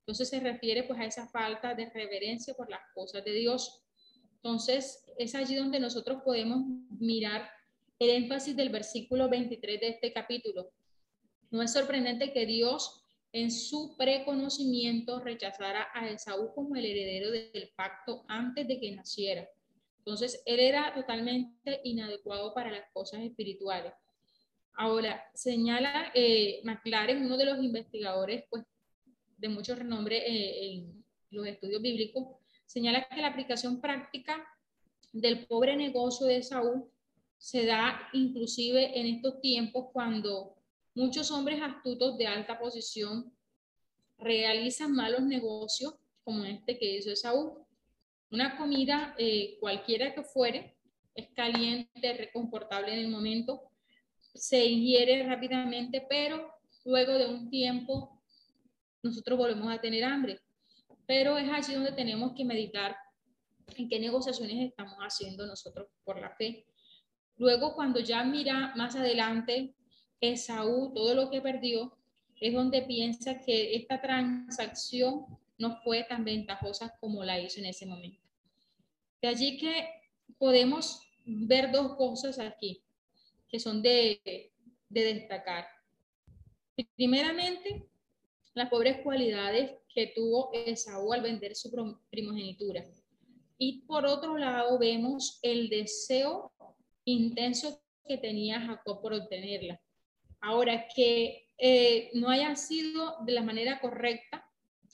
[0.00, 3.84] Entonces se refiere pues a esa falta de reverencia por las cosas de Dios.
[4.36, 6.64] Entonces es allí donde nosotros podemos
[6.98, 7.50] mirar
[7.98, 10.70] el énfasis del versículo 23 de este capítulo.
[11.50, 17.70] No es sorprendente que Dios en su preconocimiento rechazara a Esaú como el heredero del
[17.76, 19.48] pacto antes de que naciera.
[20.08, 23.92] Entonces, él era totalmente inadecuado para las cosas espirituales.
[24.72, 28.64] Ahora, señala eh, McLaren, uno de los investigadores pues,
[29.36, 34.48] de mucho renombre eh, en los estudios bíblicos, señala que la aplicación práctica
[35.12, 36.90] del pobre negocio de Saúl
[37.36, 40.56] se da inclusive en estos tiempos cuando
[40.94, 43.30] muchos hombres astutos de alta posición
[44.16, 47.67] realizan malos negocios como este que hizo Saúl.
[48.30, 50.76] Una comida eh, cualquiera que fuere
[51.14, 53.70] es caliente, reconfortable en el momento,
[54.34, 56.52] se ingiere rápidamente, pero
[56.84, 58.22] luego de un tiempo
[59.02, 60.40] nosotros volvemos a tener hambre.
[61.06, 62.96] Pero es allí donde tenemos que meditar
[63.76, 66.66] en qué negociaciones estamos haciendo nosotros por la fe.
[67.36, 69.74] Luego, cuando ya mira más adelante
[70.20, 71.96] Esaú, todo lo que perdió,
[72.40, 75.26] es donde piensa que esta transacción
[75.58, 78.22] no fue tan ventajosa como la hizo en ese momento.
[79.20, 79.88] De allí que
[80.38, 82.82] podemos ver dos cosas aquí
[83.48, 84.52] que son de,
[84.88, 85.66] de destacar.
[86.94, 87.88] Primeramente,
[88.54, 91.70] las pobres cualidades que tuvo Esaú al vender su
[92.10, 92.84] primogenitura.
[93.56, 96.52] Y por otro lado, vemos el deseo
[97.04, 99.80] intenso que tenía Jacob por obtenerla.
[100.40, 104.47] Ahora, que eh, no haya sido de la manera correcta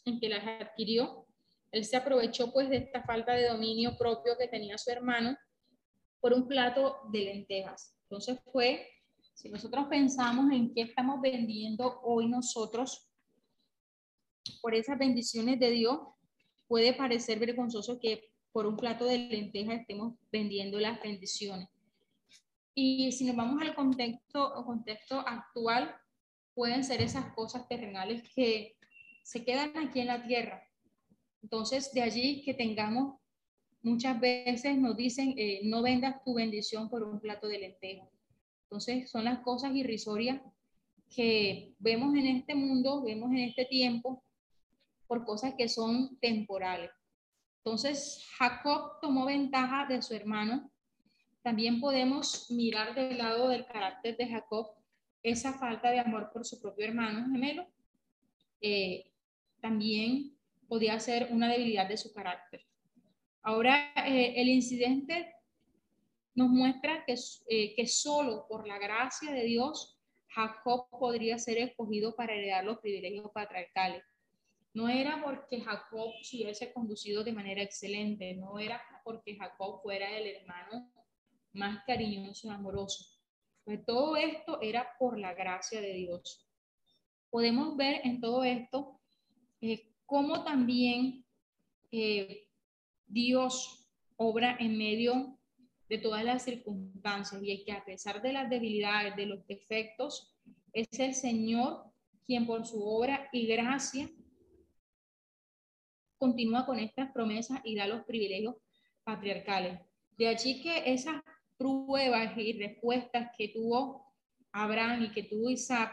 [0.05, 1.27] en que las adquirió,
[1.73, 5.37] él se aprovechó pues de esta falta de dominio propio que tenía su hermano
[6.21, 7.97] por un plato de lentejas.
[8.03, 8.87] Entonces fue,
[9.35, 13.11] si nosotros pensamos en qué estamos vendiendo hoy nosotros,
[14.62, 15.99] por esas bendiciones de Dios,
[16.69, 21.69] puede parecer vergonzoso que por un plato de lentejas estemos vendiendo las bendiciones.
[22.75, 25.95] Y si nos vamos al contexto, contexto actual,
[26.55, 28.77] pueden ser esas cosas terrenales que
[29.25, 30.63] se quedan aquí en la tierra.
[31.43, 33.19] Entonces, de allí que tengamos,
[33.83, 38.09] muchas veces nos dicen, eh, no vendas tu bendición por un plato de lentejas.
[38.65, 40.41] Entonces, son las cosas irrisorias
[41.15, 44.23] que vemos en este mundo, vemos en este tiempo,
[45.07, 46.91] por cosas que son temporales.
[47.59, 50.71] Entonces, Jacob tomó ventaja de su hermano.
[51.43, 54.67] También podemos mirar del lado del carácter de Jacob
[55.23, 57.67] esa falta de amor por su propio hermano gemelo.
[58.61, 59.11] Eh,
[59.64, 60.37] también
[60.68, 62.61] podía ser una debilidad de su carácter.
[63.40, 65.33] Ahora, eh, el incidente
[66.35, 67.14] nos muestra que,
[67.48, 69.98] eh, que solo por la gracia de Dios,
[70.29, 74.03] Jacob podría ser escogido para heredar los privilegios patriarcales.
[74.74, 80.14] No era porque Jacob se hubiese conducido de manera excelente, no era porque Jacob fuera
[80.18, 80.92] el hermano
[81.55, 83.18] más cariñoso y amoroso.
[83.64, 86.46] Pues todo esto era por la gracia de Dios.
[87.31, 89.00] Podemos ver en todo esto
[89.64, 91.24] eh, cómo también
[91.90, 92.48] eh,
[93.07, 95.38] Dios obra en medio
[95.88, 100.37] de todas las circunstancias y es que a pesar de las debilidades, de los defectos,
[100.74, 101.83] es el Señor
[102.27, 104.11] quien por su obra y gracia
[106.18, 108.57] continúa con estas promesas y da los privilegios
[109.03, 109.81] patriarcales.
[110.18, 111.22] De allí que esas
[111.57, 114.12] pruebas y respuestas que tuvo
[114.53, 115.90] Abraham y que tuvo Isaac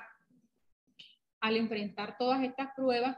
[1.40, 3.18] al enfrentar todas estas pruebas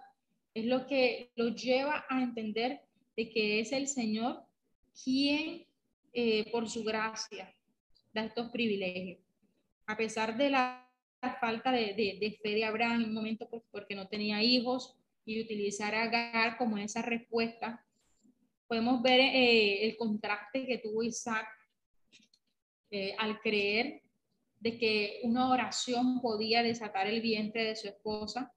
[0.53, 2.81] es lo que los lleva a entender
[3.15, 4.43] de que es el Señor
[5.03, 5.65] quien
[6.13, 7.53] eh, por su gracia
[8.13, 9.19] da estos privilegios.
[9.87, 10.89] A pesar de la
[11.39, 15.95] falta de, de, fe de Abraham en un momento porque no tenía hijos y utilizar
[15.95, 17.85] a Agar como esa respuesta,
[18.67, 21.47] podemos ver eh, el contraste que tuvo Isaac
[22.91, 24.01] eh, al creer
[24.59, 28.53] de que una oración podía desatar el vientre de su esposa.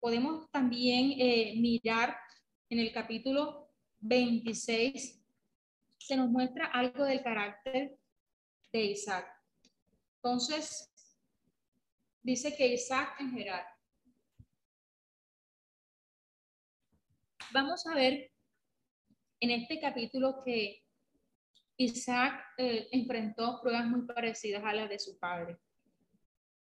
[0.00, 2.16] Podemos también eh, mirar
[2.70, 3.68] en el capítulo
[4.00, 5.22] 26,
[5.98, 7.98] se nos muestra algo del carácter
[8.72, 9.26] de Isaac.
[10.16, 10.90] Entonces,
[12.22, 13.66] dice que Isaac en Gerar.
[17.52, 18.30] Vamos a ver
[19.40, 20.82] en este capítulo que
[21.76, 25.58] Isaac eh, enfrentó pruebas muy parecidas a las de su padre.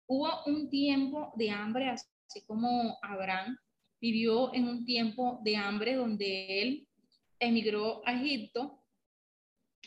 [0.07, 1.95] Hubo un tiempo de hambre,
[2.31, 3.59] así como Abraham
[4.01, 6.89] vivió en un tiempo de hambre donde él
[7.41, 8.85] emigró a Egipto.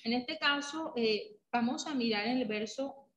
[0.03, 3.09] En este caso, eh, vamos a mirar en el verso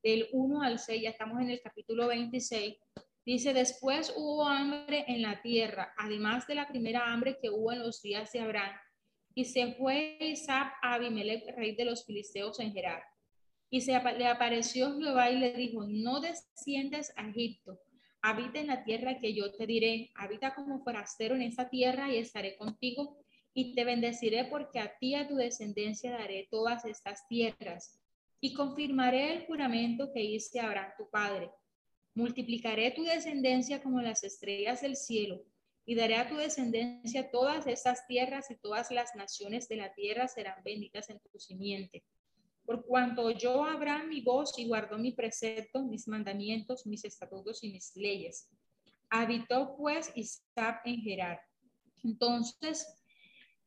[0.00, 2.76] del 1 al 6, ya estamos en el capítulo 26.
[3.26, 7.80] Dice, después hubo hambre en la tierra, además de la primera hambre que hubo en
[7.80, 8.76] los días de Abraham
[9.34, 13.02] y se fue Isaac a Abimelech, rey de los filisteos en Gerar.
[13.70, 17.80] Y se le apareció Jehová y le dijo, no desciendes a Egipto,
[18.22, 22.18] habita en la tierra que yo te diré, habita como forastero en esta tierra y
[22.18, 23.18] estaré contigo
[23.52, 28.00] y te bendeciré porque a ti y a tu descendencia daré todas estas tierras.
[28.40, 31.50] Y confirmaré el juramento que hice a Abraham tu padre.
[32.14, 35.44] Multiplicaré tu descendencia como las estrellas del cielo
[35.84, 40.28] y daré a tu descendencia todas estas tierras y todas las naciones de la tierra
[40.28, 42.04] serán benditas en tu simiente.
[42.64, 47.72] Por cuanto yo Abraham mi voz y guardó mi precepto, mis mandamientos, mis estatutos y
[47.72, 48.48] mis leyes.
[49.10, 51.40] Habitó pues Isaac en Gerar.
[52.04, 52.86] Entonces,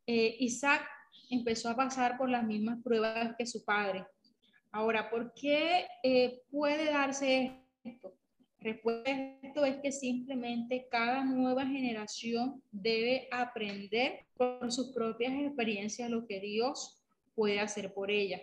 [0.07, 0.87] eh, Isaac
[1.29, 4.05] empezó a pasar por las mismas pruebas que su padre.
[4.71, 8.13] Ahora, ¿por qué eh, puede darse esto?
[8.59, 16.39] Repuesto es que simplemente cada nueva generación debe aprender por sus propias experiencias lo que
[16.39, 17.01] Dios
[17.35, 18.41] puede hacer por ella.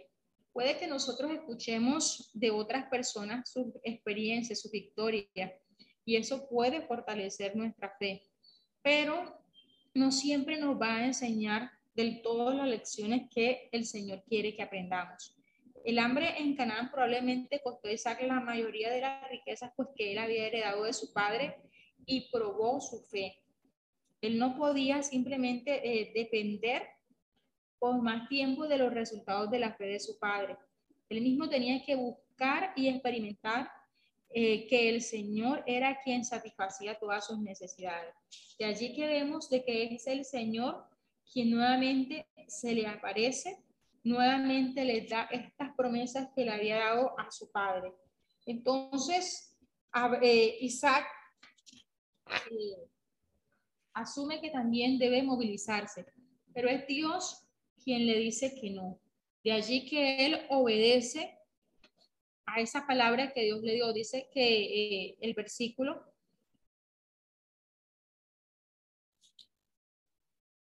[0.53, 5.57] Puede que nosotros escuchemos de otras personas sus experiencias, su victoria,
[6.05, 8.23] y eso puede fortalecer nuestra fe,
[8.83, 9.41] pero
[9.95, 14.63] no siempre nos va a enseñar del todo las lecciones que el Señor quiere que
[14.63, 15.37] aprendamos.
[15.85, 20.19] El hambre en Canaán probablemente costó Isaac la mayoría de las riquezas pues que él
[20.19, 21.57] había heredado de su padre
[22.07, 23.43] y probó su fe.
[24.21, 26.87] Él no podía simplemente eh, depender
[27.83, 30.57] por más tiempo de los resultados de la fe de su padre.
[31.09, 33.69] Él mismo tenía que buscar y experimentar
[34.31, 38.15] eh, que el Señor era quien satisfacía todas sus necesidades.
[38.57, 40.87] De allí que vemos de que es el Señor
[41.33, 43.59] quien nuevamente se le aparece
[44.05, 47.93] nuevamente le da estas promesas que le había dado a su padre.
[48.47, 49.57] Entonces,
[50.23, 51.05] eh, Isaac
[52.49, 52.89] eh,
[53.95, 56.07] asume que también debe movilizarse,
[56.55, 57.42] pero es Dios
[57.83, 59.01] quien le dice que no.
[59.45, 61.39] De allí que él obedece
[62.47, 63.93] a esa palabra que Dios le dio.
[63.93, 66.05] Dice que eh, el versículo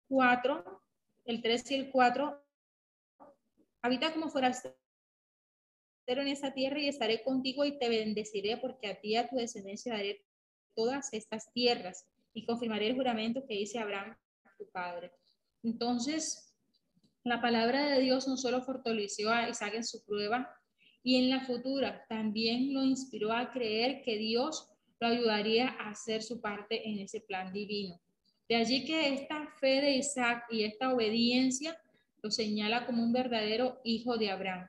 [0.08, 0.82] 4,
[1.26, 2.44] el 3 y el 4
[3.86, 4.78] Habita como forastero
[6.08, 9.36] en esa tierra y estaré contigo y te bendeciré porque a ti y a tu
[9.36, 10.26] descendencia daré
[10.74, 14.18] todas estas tierras y confirmaré el juramento que hice Abraham,
[14.58, 15.12] tu padre.
[15.64, 16.53] Entonces,
[17.24, 20.54] la palabra de Dios no solo fortaleció a Isaac en su prueba
[21.04, 24.70] y en la futura, también lo inspiró a creer que Dios
[25.00, 28.00] lo ayudaría a hacer su parte en ese plan divino.
[28.48, 31.78] De allí que esta fe de Isaac y esta obediencia
[32.22, 34.68] lo señala como un verdadero hijo de Abraham.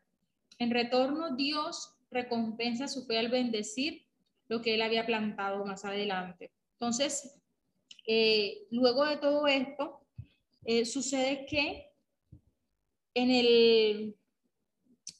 [0.58, 4.06] En retorno, Dios recompensa su fe al bendecir
[4.48, 6.52] lo que él había plantado más adelante.
[6.74, 7.36] Entonces,
[8.06, 10.00] eh, luego de todo esto,
[10.64, 11.93] eh, sucede que
[13.14, 14.16] en el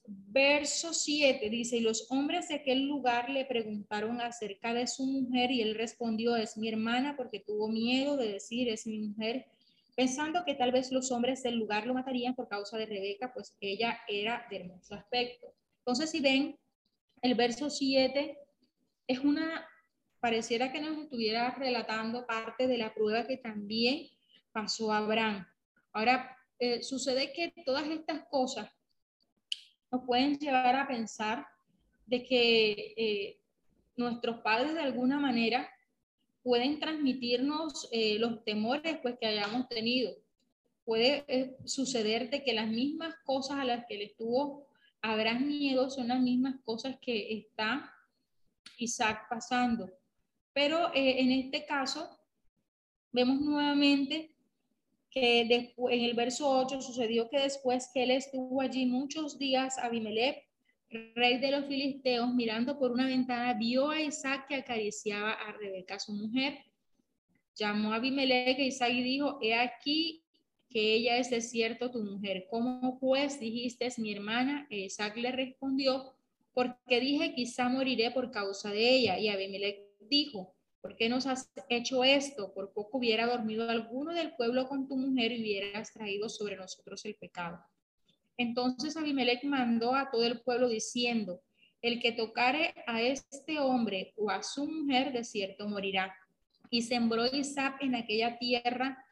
[0.07, 5.51] Verso 7 dice, y los hombres de aquel lugar le preguntaron acerca de su mujer
[5.51, 9.47] y él respondió, es mi hermana porque tuvo miedo de decir, es mi mujer,
[9.97, 13.57] pensando que tal vez los hombres del lugar lo matarían por causa de Rebeca, pues
[13.61, 15.55] ella era de hermoso aspecto.
[15.79, 16.59] Entonces, si ven,
[17.23, 18.37] el verso 7
[19.07, 19.67] es una,
[20.21, 24.09] pareciera que nos estuviera relatando parte de la prueba que también
[24.53, 25.47] pasó a Abraham.
[25.93, 28.71] Ahora, eh, sucede que todas estas cosas
[29.95, 31.47] nos pueden llevar a pensar
[32.07, 33.41] de que eh,
[33.97, 35.71] nuestros padres de alguna manera
[36.43, 40.13] pueden transmitirnos eh, los temores pues, que hayamos tenido.
[40.85, 44.67] Puede eh, suceder de que las mismas cosas a las que le estuvo
[45.01, 47.93] Abraham miedo son las mismas cosas que está
[48.79, 49.91] Isaac pasando.
[50.53, 52.19] Pero en este caso,
[53.13, 54.34] vemos nuevamente
[55.15, 59.79] que después, en el verso 8 sucedió que después que él estuvo allí muchos días,
[59.79, 60.45] Abimelech
[61.15, 65.99] rey de los filisteos, mirando por una ventana, vio a Isaac que acariciaba a Rebeca,
[65.99, 66.59] su mujer.
[67.57, 70.23] Llamó a Abimelech e Isaac y dijo, he aquí
[70.69, 72.47] que ella es de cierto tu mujer.
[72.51, 74.67] ¿Cómo pues dijiste es mi hermana?
[74.71, 76.13] E Isaac le respondió,
[76.53, 79.19] porque dije quizá moriré por causa de ella.
[79.19, 80.55] Y Abimelech dijo,
[80.85, 82.53] ¿por qué nos has hecho esto?
[82.53, 87.03] Por poco hubiera dormido alguno del pueblo con tu mujer y hubieras traído sobre nosotros
[87.07, 87.59] el pecado.
[88.37, 91.41] Entonces Abimelech mandó a todo el pueblo diciendo,
[91.81, 96.15] el que tocare a este hombre o a su mujer, de cierto morirá.
[96.69, 99.03] Y sembró Isaac en aquella tierra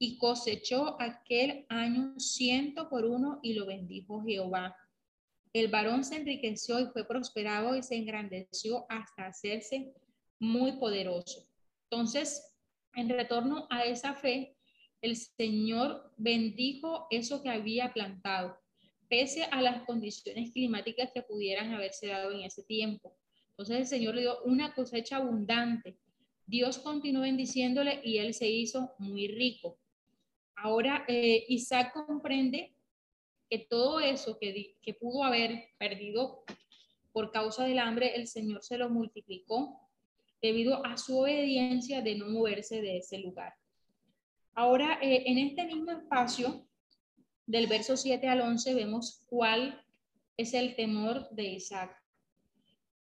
[0.00, 4.76] y cosechó aquel año ciento por uno y lo bendijo Jehová.
[5.52, 9.94] El varón se enriqueció y fue prosperado y se engrandeció hasta hacerse
[10.40, 11.46] muy poderoso.
[11.90, 12.56] Entonces,
[12.94, 14.56] en retorno a esa fe,
[15.00, 18.58] el Señor bendijo eso que había plantado
[19.10, 23.16] pese a las condiciones climáticas que pudieran haberse dado en ese tiempo.
[23.50, 25.98] Entonces el Señor le dio una cosecha abundante.
[26.46, 29.78] Dios continuó bendiciéndole y él se hizo muy rico.
[30.54, 32.72] Ahora eh, Isaac comprende
[33.50, 36.44] que todo eso que, que pudo haber perdido
[37.12, 39.89] por causa del hambre, el Señor se lo multiplicó
[40.42, 43.54] debido a su obediencia de no moverse de ese lugar.
[44.54, 46.66] Ahora, eh, en este mismo espacio,
[47.46, 49.84] del verso 7 al 11 vemos cuál
[50.36, 51.96] es el temor de Isaac.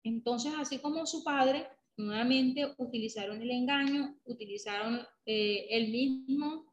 [0.05, 1.67] Entonces, así como su padre,
[1.97, 6.73] nuevamente utilizaron el engaño, utilizaron eh, el mismo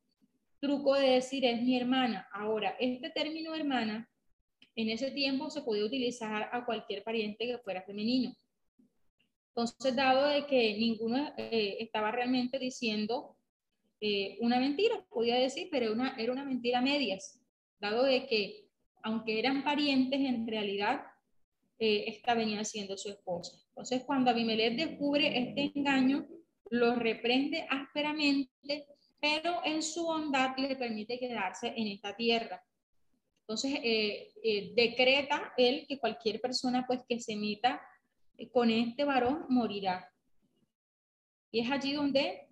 [0.59, 2.27] truco de decir es mi hermana.
[2.31, 4.07] Ahora, este término hermana,
[4.75, 8.35] en ese tiempo se podía utilizar a cualquier pariente que fuera femenino.
[9.55, 13.37] Entonces, dado de que ninguno eh, estaba realmente diciendo
[14.01, 17.39] eh, una mentira, podía decir, pero una, era una mentira a medias
[17.79, 18.65] dado de que,
[19.03, 21.03] aunque eran parientes, en realidad
[21.77, 23.55] eh, esta venía siendo su esposa.
[23.69, 26.25] Entonces, cuando Abimelech descubre este engaño,
[26.71, 28.87] lo reprende ásperamente,
[29.21, 32.63] pero en su bondad le permite quedarse en esta tierra.
[33.41, 37.79] Entonces, eh, decreta él que cualquier persona pues que se meta
[38.51, 40.11] con este varón morirá.
[41.51, 42.49] Y es allí donde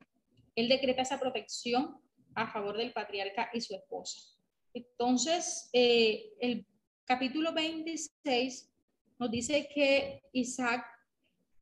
[0.56, 2.00] él decreta esa protección
[2.36, 4.20] a favor del patriarca y su esposa.
[4.74, 6.66] Entonces, eh, el
[7.06, 8.72] capítulo 26
[9.20, 10.86] nos dice que Isaac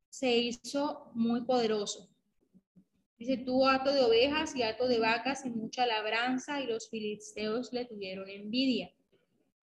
[0.09, 2.09] se hizo muy poderoso.
[3.17, 7.73] Dice, tuvo hato de ovejas y hato de vacas y mucha labranza y los filisteos
[7.73, 8.91] le tuvieron envidia.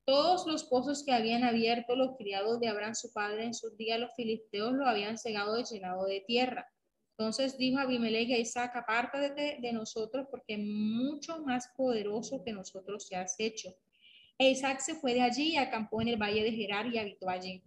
[0.07, 3.99] Todos los pozos que habían abierto los criados de Abraham su padre en sus días,
[3.99, 6.73] los filisteos lo habían cegado y llenado de tierra.
[7.19, 13.17] Entonces dijo Abimelech a Isaac, apártate de nosotros porque mucho más poderoso que nosotros se
[13.17, 13.75] has hecho.
[14.39, 17.29] E Isaac se fue de allí y acampó en el valle de Gerar y habitó
[17.29, 17.65] allí.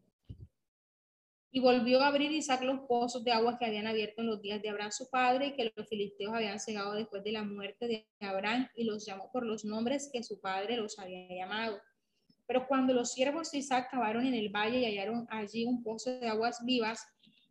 [1.52, 4.62] Y volvió a abrir Isaac los pozos de agua que habían abierto en los días
[4.62, 8.08] de Abraham su padre y que los filisteos habían cegado después de la muerte de
[8.22, 11.82] Abraham y los llamó por los nombres que su padre los había llamado.
[12.50, 16.20] Pero cuando los siervos de Isaac cavaron en el valle y hallaron allí un pozo
[16.20, 17.06] de aguas vivas,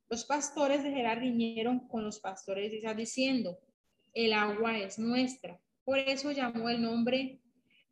[0.08, 3.60] los pastores de Gerar riñeron con los pastores de Isaac diciendo,
[4.12, 5.60] el agua es nuestra.
[5.84, 7.40] Por eso llamó el nombre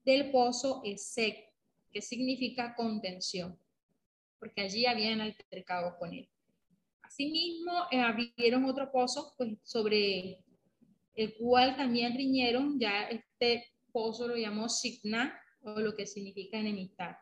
[0.05, 1.49] del pozo Esec,
[1.93, 3.57] que significa contención,
[4.41, 6.29] porque allí habían altercado con él.
[7.03, 10.41] Asimismo, eh, abrieron otro pozo pues, sobre
[11.15, 17.17] el cual también riñeron, ya este pozo lo llamó Signa, o lo que significa enemistad.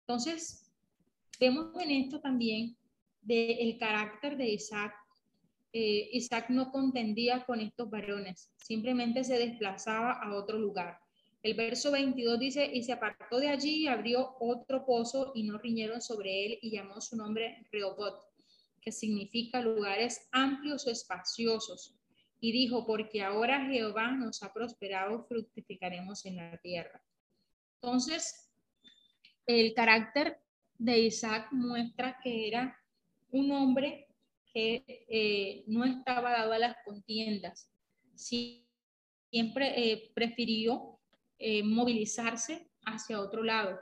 [0.00, 0.70] Entonces,
[1.40, 2.76] vemos en esto también
[3.20, 4.94] del carácter de Isaac.
[5.72, 10.98] Eh, Isaac no contendía con estos varones, simplemente se desplazaba a otro lugar.
[11.42, 15.58] El verso 22 dice, y se apartó de allí y abrió otro pozo y no
[15.58, 18.18] riñeron sobre él y llamó su nombre Rehobot,
[18.80, 21.94] que significa lugares amplios o espaciosos.
[22.40, 27.02] Y dijo, porque ahora Jehová nos ha prosperado, fructificaremos en la tierra.
[27.84, 28.50] Entonces,
[29.44, 30.40] el carácter
[30.78, 32.74] de Isaac muestra que era
[33.30, 34.08] un hombre
[34.54, 37.70] que eh, no estaba dado a las contiendas.
[38.14, 38.72] siempre
[39.76, 40.98] eh, prefirió
[41.38, 43.78] eh, movilizarse hacia otro lado.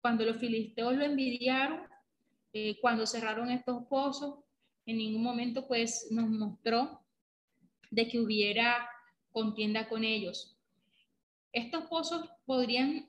[0.00, 1.82] cuando los filisteos lo envidiaron,
[2.80, 4.38] cuando cerraron estos pozos,
[4.86, 7.04] en ningún momento pues nos mostró
[7.90, 8.88] de que hubiera
[9.30, 10.53] contienda con ellos.
[11.54, 13.06] Estos pozos podrían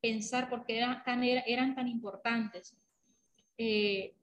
[0.00, 2.76] pensar por qué eran tan, eran tan importantes.
[3.58, 4.14] Eh,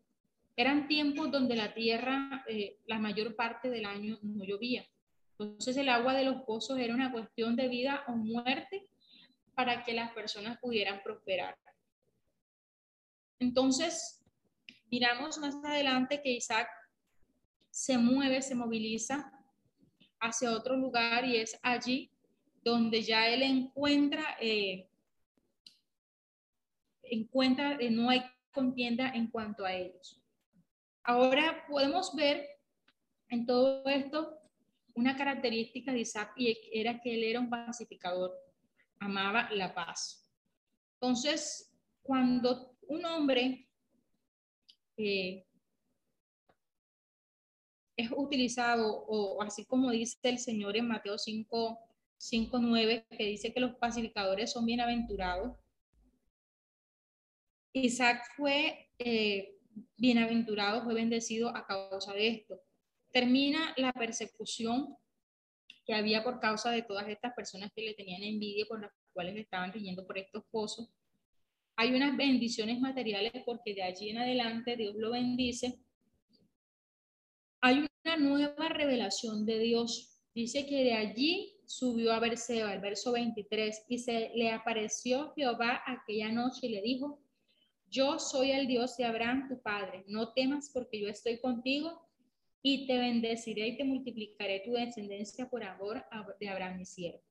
[0.55, 4.87] eran tiempos donde la tierra eh, la mayor parte del año no llovía.
[5.37, 8.87] Entonces el agua de los pozos era una cuestión de vida o muerte
[9.55, 11.57] para que las personas pudieran prosperar.
[13.39, 14.23] Entonces,
[14.89, 16.69] miramos más adelante que Isaac
[17.69, 19.31] se mueve, se moviliza
[20.21, 22.09] hacia otro lugar y es allí
[22.63, 24.87] donde ya él encuentra, eh,
[27.03, 30.21] encuentra, eh, no hay contienda en cuanto a ellos.
[31.03, 32.47] Ahora podemos ver
[33.29, 34.39] en todo esto
[34.95, 38.35] una característica de Isaac y era que él era un pacificador,
[38.99, 40.27] amaba la paz.
[40.95, 43.69] Entonces, cuando un hombre
[44.97, 45.45] eh,
[47.95, 51.88] es utilizado, o así como dice el Señor en Mateo 5,
[52.19, 55.57] 5, 9, que dice que los pacificadores son bienaventurados,
[57.71, 59.55] Isaac fue eh,
[59.95, 62.61] bienaventurado, fue bendecido a causa de esto.
[63.11, 64.97] Termina la persecución
[65.85, 69.37] que había por causa de todas estas personas que le tenían envidia, por las cuales
[69.37, 70.89] estaban riendo por estos pozos.
[71.77, 75.79] Hay unas bendiciones materiales porque de allí en adelante Dios lo bendice.
[77.61, 80.21] Hay una nueva revelación de Dios.
[80.35, 85.83] Dice que de allí subió a Berseba, el verso 23, y se le apareció Jehová
[85.85, 87.21] aquella noche y le dijo,
[87.87, 90.03] yo soy el Dios de Abraham, tu padre.
[90.07, 92.01] No temas porque yo estoy contigo
[92.63, 96.03] y te bendeciré y te multiplicaré tu descendencia por amor
[96.39, 97.21] de Abraham, mi siervo.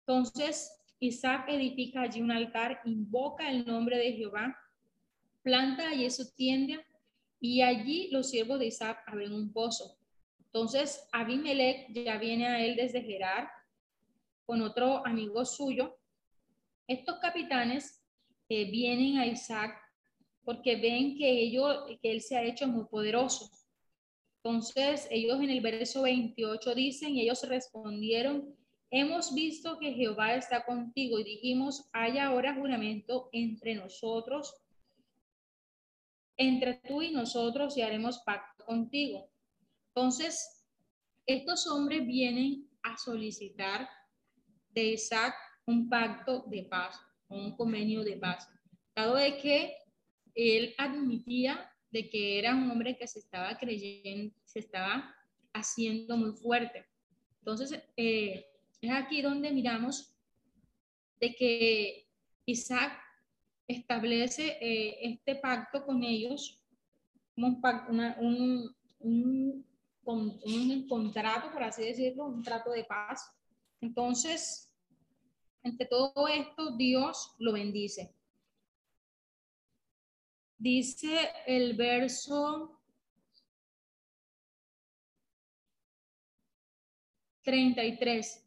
[0.00, 4.56] Entonces, Isaac edifica allí un altar, invoca el nombre de Jehová,
[5.42, 6.84] planta allí su tienda
[7.38, 9.96] y allí los siervos de Isaac abren un pozo.
[10.40, 13.59] Entonces, Abimelech ya viene a él desde Gerar
[14.50, 15.96] con otro amigo suyo.
[16.88, 18.02] Estos capitanes
[18.48, 19.80] vienen a Isaac
[20.44, 23.48] porque ven que, ellos, que él se ha hecho muy poderoso.
[24.42, 28.52] Entonces ellos en el verso 28 dicen, y ellos respondieron,
[28.90, 34.52] hemos visto que Jehová está contigo y dijimos, hay ahora juramento entre nosotros,
[36.36, 39.30] entre tú y nosotros y haremos pacto contigo.
[39.94, 40.66] Entonces,
[41.24, 43.88] estos hombres vienen a solicitar
[44.70, 45.34] de Isaac
[45.66, 47.00] un pacto de paz
[47.30, 48.48] un convenio de paz,
[48.94, 49.76] dado de que
[50.34, 55.14] él admitía de que era un hombre que se estaba creyendo, se estaba
[55.52, 56.86] haciendo muy fuerte.
[57.38, 58.46] Entonces, eh,
[58.80, 60.14] es aquí donde miramos
[61.20, 62.08] de que
[62.46, 62.92] Isaac
[63.66, 66.62] establece eh, este pacto con ellos,
[67.36, 67.60] un,
[68.18, 69.66] un, un,
[70.04, 73.32] un, contrato, por así decirlo, un trato de paz.
[73.80, 74.70] Entonces,
[75.62, 78.14] entre todo esto, Dios lo bendice.
[80.58, 82.80] Dice el verso
[87.42, 88.46] 33.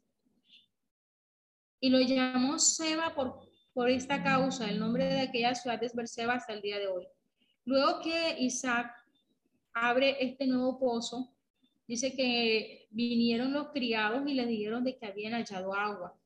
[1.80, 3.40] Y lo llamó Seba por,
[3.72, 4.68] por esta causa.
[4.68, 7.06] El nombre de aquella ciudad es Berseba hasta el día de hoy.
[7.64, 8.94] Luego que Isaac
[9.72, 11.33] abre este nuevo pozo,
[11.86, 16.18] dice que vinieron los criados y le dijeron de que habían hallado agua.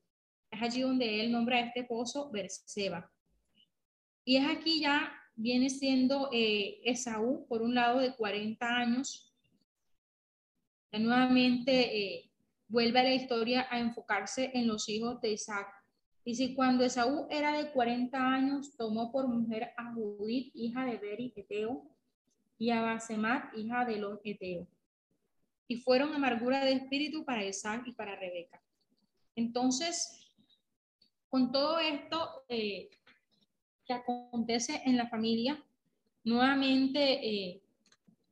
[0.51, 3.11] Es allí donde él nombra a este pozo Berseba.
[4.23, 9.33] Y es aquí ya viene siendo eh, Esaú, por un lado de 40 años.
[10.91, 12.29] Ya nuevamente eh,
[12.67, 15.67] vuelve a la historia a enfocarse en los hijos de Isaac.
[16.25, 21.33] Si cuando Esaú era de 40 años, tomó por mujer a Judith, hija de Beri
[21.35, 21.83] Eteo,
[22.59, 24.67] y a Basemat, hija de Lot Eteo.
[25.69, 28.61] Y fueron amargura de espíritu para Isaac y para Rebeca.
[29.35, 30.33] Entonces,
[31.29, 32.89] con todo esto eh,
[33.85, 35.63] que acontece en la familia,
[36.23, 37.63] nuevamente eh,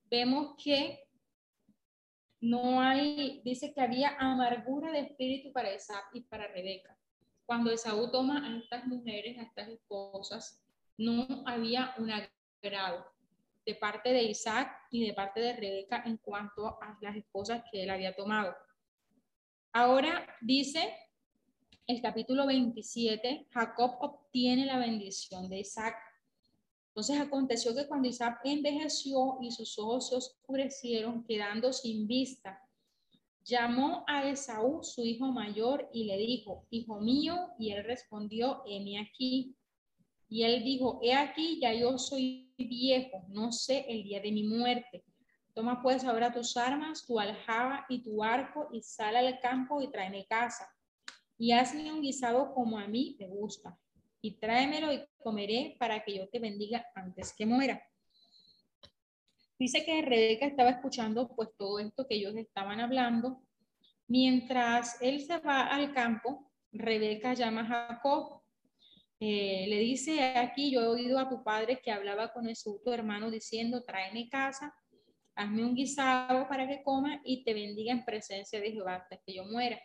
[0.10, 1.08] vemos que
[2.42, 6.98] no hay, dice que había amargura de espíritu para Isaac y para Rebeca.
[7.46, 10.62] Cuando Esaú toma a estas mujeres, a estas esposas,
[10.98, 13.16] no había un agrado
[13.68, 17.84] de parte de Isaac y de parte de Rebeca en cuanto a las esposas que
[17.84, 18.55] él había tomado.
[19.74, 20.95] Ahora dice
[21.86, 25.95] el capítulo 27, Jacob obtiene la bendición de Isaac.
[26.88, 32.61] Entonces aconteció que cuando Isaac envejeció y sus ojos se oscurecieron, quedando sin vista,
[33.43, 38.99] llamó a Esaú, su hijo mayor, y le dijo, hijo mío, y él respondió, heme
[38.99, 39.57] aquí.
[40.30, 44.43] Y él dijo, he aquí, ya yo soy viejo, no sé el día de mi
[44.43, 45.03] muerte.
[45.53, 49.89] Toma pues ahora tus armas, tu aljaba y tu arco, y sal al campo y
[49.89, 50.70] tráeme casa.
[51.38, 53.78] Y hazme un guisado como a mí me gusta,
[54.22, 57.82] y tráemelo y comeré para que yo te bendiga antes que muera.
[59.60, 63.41] Dice que Rebeca estaba escuchando pues todo esto que ellos estaban hablando.
[64.08, 68.37] Mientras él se va al campo, Rebeca llama a Jacob.
[69.20, 72.91] Eh, le dice, aquí yo he oído a tu padre que hablaba con su tu
[72.91, 74.76] hermano, diciendo, tráeme casa,
[75.36, 79.34] hazme un guisado para que coma y te bendiga en presencia de Jehová hasta que
[79.34, 79.80] yo muera.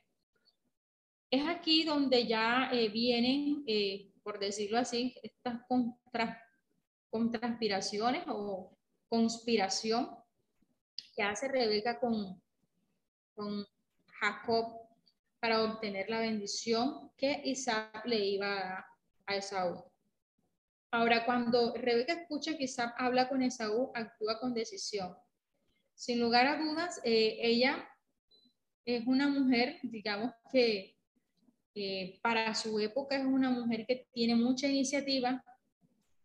[1.31, 6.39] Es aquí donde ya eh, vienen, eh, por decirlo así, estas contra,
[7.09, 8.77] contraspiraciones o
[9.09, 10.11] conspiración
[11.17, 12.43] que hace Rebeca con,
[13.35, 13.67] con
[14.21, 14.79] Jacob
[15.41, 18.92] para obtener la bendición que Isaac le iba a dar
[19.27, 19.85] a Esaú.
[20.91, 25.17] Ahora, cuando Rebeca escucha que Isaac habla con Esaú, actúa con decisión.
[25.95, 27.89] Sin lugar a dudas, eh, ella
[28.85, 30.97] es una mujer, digamos que
[32.23, 35.43] para su época es una mujer que tiene mucha iniciativa,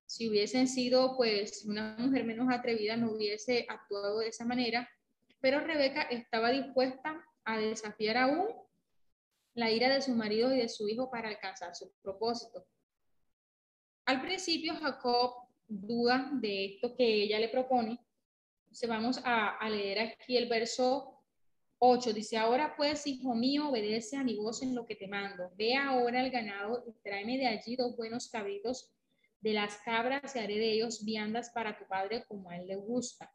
[0.07, 4.89] si hubiesen sido pues una mujer menos atrevida no hubiese actuado de esa manera,
[5.41, 8.47] pero Rebeca estaba dispuesta a desafiar aún
[9.53, 12.65] la ira de su marido y de su hijo para alcanzar su propósito.
[14.07, 15.33] Al principio Jacob
[15.67, 17.99] duda de esto que ella le propone.
[18.71, 21.21] Se vamos a, a leer aquí el verso
[21.79, 22.13] 8.
[22.13, 25.51] Dice, ahora pues, hijo mío, obedece a mi voz en lo que te mando.
[25.57, 28.93] Ve ahora al ganado y tráeme de allí dos buenos cabritos
[29.41, 32.77] de las cabras y haré de ellos viandas para tu padre como a él le
[32.77, 33.29] gusta.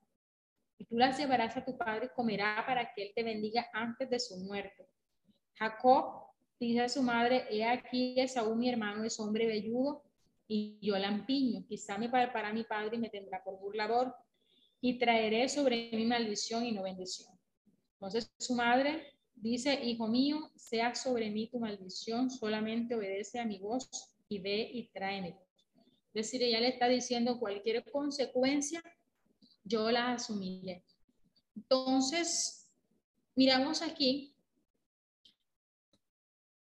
[0.78, 4.08] Y tú las llevarás a tu padre y comerá para que él te bendiga antes
[4.08, 4.88] de su muerte.
[5.54, 10.02] Jacob dice a su madre, he aquí Esaú mi hermano es hombre velludo
[10.48, 11.64] y yo lampiño.
[11.66, 14.14] Quizá me para mi padre y me tendrá por burlador
[14.80, 17.32] y traeré sobre mi maldición y no bendición.
[17.94, 23.58] Entonces su madre dice, hijo mío, sea sobre mí tu maldición, solamente obedece a mi
[23.58, 23.88] voz
[24.28, 25.38] y ve y tráeme.
[26.14, 28.82] Es decir, ella le está diciendo cualquier consecuencia,
[29.64, 30.84] yo la asumiré.
[31.56, 32.68] Entonces,
[33.34, 34.34] miramos aquí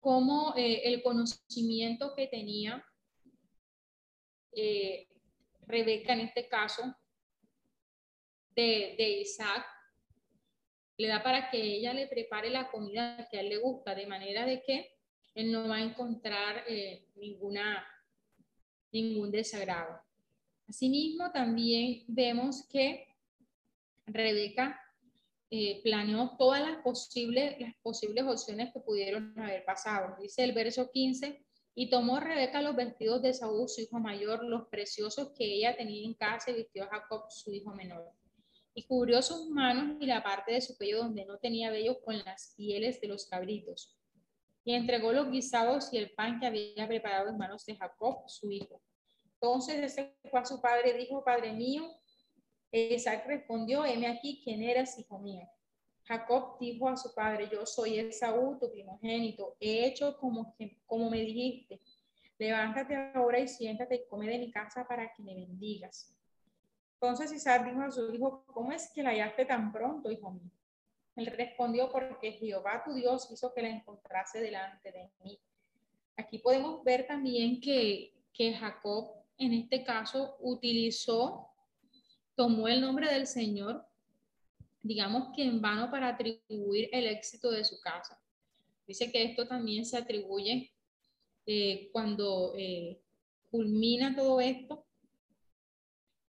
[0.01, 2.85] cómo eh, el conocimiento que tenía
[4.57, 5.07] eh,
[5.66, 6.82] Rebeca en este caso
[8.54, 9.64] de, Isaac
[10.96, 14.07] le da para que ella le prepare la comida que a él le gusta, de
[14.07, 14.96] manera de que
[15.34, 17.86] él no va a encontrar eh, ninguna
[18.92, 20.00] ningún desagrado.
[20.68, 23.07] Asimismo, también vemos que
[24.07, 24.80] Rebeca
[25.50, 30.16] eh, planeó todas las posibles, las posibles opciones que pudieron haber pasado.
[30.20, 31.45] Dice el verso 15,
[31.79, 36.07] y tomó Rebeca los vestidos de Saúl, su hijo mayor, los preciosos que ella tenía
[36.07, 38.12] en casa, y vistió a Jacob, su hijo menor.
[38.72, 42.16] Y cubrió sus manos y la parte de su cuello donde no tenía vello con
[42.24, 43.95] las pieles de los cabritos.
[44.64, 48.51] Y entregó los guisados y el pan que había preparado en manos de Jacob, su
[48.51, 48.81] hijo.
[49.35, 51.85] Entonces ese fue a su padre dijo, Padre mío,
[52.72, 55.47] Isaac respondió, heme aquí, ¿quién eres, hijo mío?
[56.07, 60.54] Jacob dijo a su padre, yo soy Esaú, tu primogénito, he hecho como,
[60.86, 61.80] como me dijiste.
[62.38, 66.14] Levántate ahora y siéntate y come de mi casa para que me bendigas.
[66.94, 70.50] Entonces Isaac dijo a su hijo, ¿cómo es que la hallaste tan pronto, hijo mío?
[71.16, 75.40] Él respondió, porque Jehová tu Dios hizo que la encontrase delante de mí.
[76.16, 81.50] Aquí podemos ver también que, que Jacob en este caso utilizó,
[82.34, 83.86] tomó el nombre del Señor,
[84.87, 88.20] digamos que en vano para atribuir el éxito de su casa.
[88.87, 90.72] Dice que esto también se atribuye
[91.45, 93.01] eh, cuando eh,
[93.51, 94.87] culmina todo esto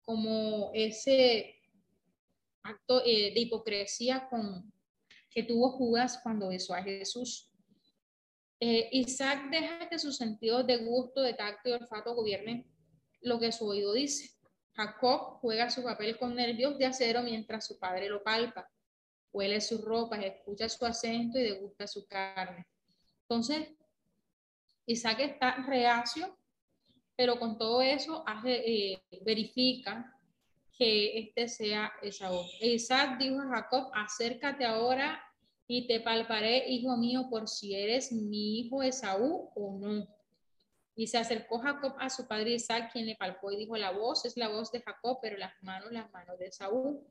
[0.02, 1.56] como ese
[2.62, 4.72] acto eh, de hipocresía con,
[5.30, 7.50] que tuvo Judas cuando besó a Jesús.
[8.58, 12.66] Isaac deja que sus sentidos de gusto, de tacto y olfato gobiernen
[13.20, 14.35] lo que su oído dice.
[14.76, 18.70] Jacob juega su papel con nervios de acero mientras su padre lo palpa.
[19.32, 22.66] huele sus ropas, escucha su acento y degusta su carne.
[23.22, 23.68] Entonces,
[24.86, 26.38] Isaac está reacio,
[27.14, 30.10] pero con todo eso hace, eh, verifica
[30.72, 32.40] que este sea Esaú.
[32.60, 35.22] Isaac dijo a Jacob, acércate ahora
[35.66, 40.06] y te palparé, hijo mío, por si eres mi hijo Esaú o no.
[40.98, 44.24] Y se acercó Jacob a su padre Isaac, quien le palpó y dijo, la voz
[44.24, 47.06] es la voz de Jacob, pero las manos, las manos de Esaú.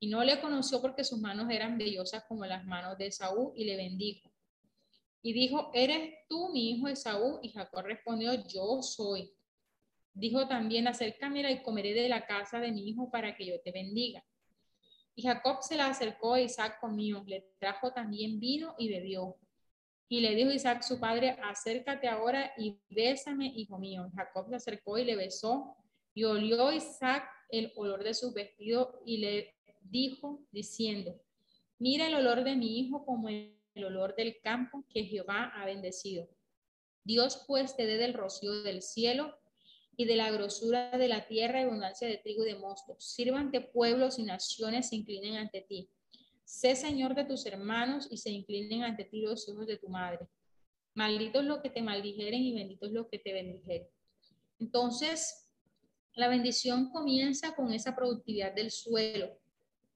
[0.00, 3.64] Y no le conoció porque sus manos eran vellosas como las manos de Esaú y
[3.64, 4.32] le bendijo.
[5.20, 7.38] Y dijo, ¿eres tú mi hijo Esaú?
[7.42, 9.30] Y Jacob respondió, yo soy.
[10.14, 13.72] Dijo también, acércame y comeré de la casa de mi hijo para que yo te
[13.72, 14.24] bendiga.
[15.14, 19.36] Y Jacob se la acercó a Isaac comió, le trajo también vino y bebió.
[20.08, 24.08] Y le dijo Isaac su padre, acércate ahora y bésame, hijo mío.
[24.14, 25.76] Jacob se acercó y le besó,
[26.14, 31.20] y olió Isaac el olor de su vestido y le dijo, diciendo,
[31.78, 36.28] mira el olor de mi hijo como el olor del campo que Jehová ha bendecido.
[37.04, 39.38] Dios pues te dé del rocío del cielo
[39.96, 42.96] y de la grosura de la tierra abundancia de trigo y de mosto.
[42.98, 45.90] Sírvante pueblos y naciones se inclinen ante ti.
[46.46, 50.28] Sé Señor de tus hermanos y se inclinen ante ti los hijos de tu madre.
[50.94, 53.88] Malditos los que te maldijeren y benditos los que te bendijeren.
[54.60, 55.50] Entonces,
[56.14, 59.28] la bendición comienza con esa productividad del suelo.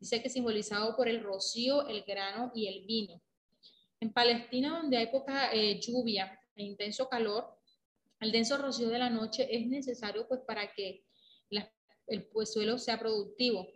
[0.01, 3.23] Dice que simbolizado por el rocío, el grano y el vino.
[4.01, 7.47] En Palestina, donde hay poca eh, lluvia e intenso calor,
[8.19, 11.05] el denso rocío de la noche es necesario pues para que
[12.09, 13.69] el pues, suelo sea productivo.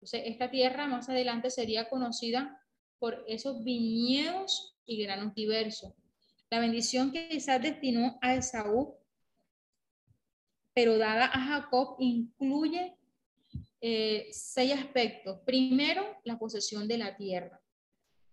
[0.00, 2.58] Entonces, esta tierra más adelante sería conocida
[2.98, 5.92] por esos viñedos y granos diversos.
[6.48, 8.96] La bendición que Isaac destinó a Esaú,
[10.72, 12.96] pero dada a Jacob, incluye
[13.82, 15.40] eh, seis aspectos.
[15.44, 17.60] Primero, la posesión de la tierra.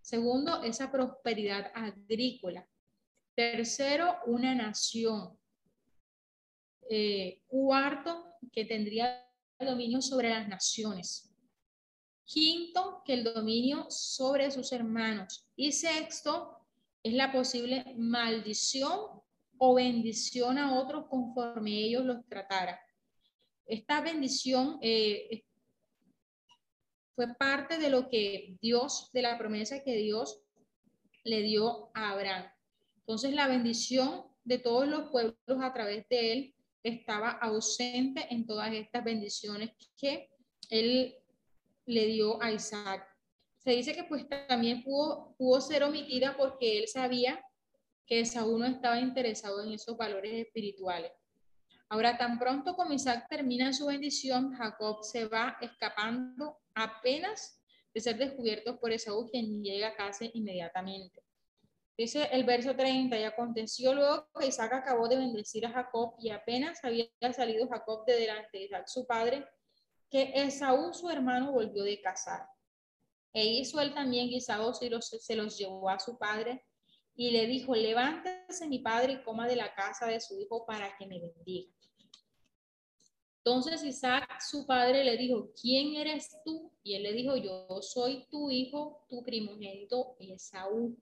[0.02, 2.66] Segundo, esa prosperidad agrícola.
[3.36, 5.38] Tercero, una nación.
[6.90, 9.22] Eh, cuarto, que tendría
[9.60, 11.27] dominio sobre las naciones.
[12.28, 15.48] Quinto, que el dominio sobre sus hermanos.
[15.56, 16.58] Y sexto,
[17.02, 19.22] es la posible maldición
[19.58, 22.80] o bendición a otros conforme ellos los tratara.
[23.66, 25.46] Esta bendición eh,
[27.16, 30.42] fue parte de lo que Dios, de la promesa que Dios
[31.24, 32.46] le dio a Abraham.
[33.00, 38.74] Entonces la bendición de todos los pueblos a través de él estaba ausente en todas
[38.74, 40.30] estas bendiciones que
[40.70, 41.16] él
[41.88, 43.08] le dio a Isaac.
[43.58, 47.44] Se dice que pues también pudo, pudo ser omitida porque él sabía
[48.06, 51.12] que Saúl no estaba interesado en esos valores espirituales.
[51.90, 57.62] Ahora, tan pronto como Isaac termina su bendición, Jacob se va escapando apenas
[57.94, 61.24] de ser descubierto por Esaú, quien llega a casa inmediatamente.
[61.98, 66.30] Dice el verso 30, y aconteció luego que Isaac acabó de bendecir a Jacob y
[66.30, 69.48] apenas había salido Jacob de delante de Isaac su padre,
[70.10, 72.48] que Esaú su hermano volvió de casar.
[73.34, 76.66] E hizo él también guisados y los, se los llevó a su padre
[77.16, 80.96] y le dijo, levántese mi padre y coma de la casa de su hijo para
[80.98, 81.72] que me bendiga.
[83.40, 86.72] Entonces Isaac, su padre, le dijo, ¿quién eres tú?
[86.84, 90.98] Y él le dijo, yo soy tu hijo, tu primogénito Esaú.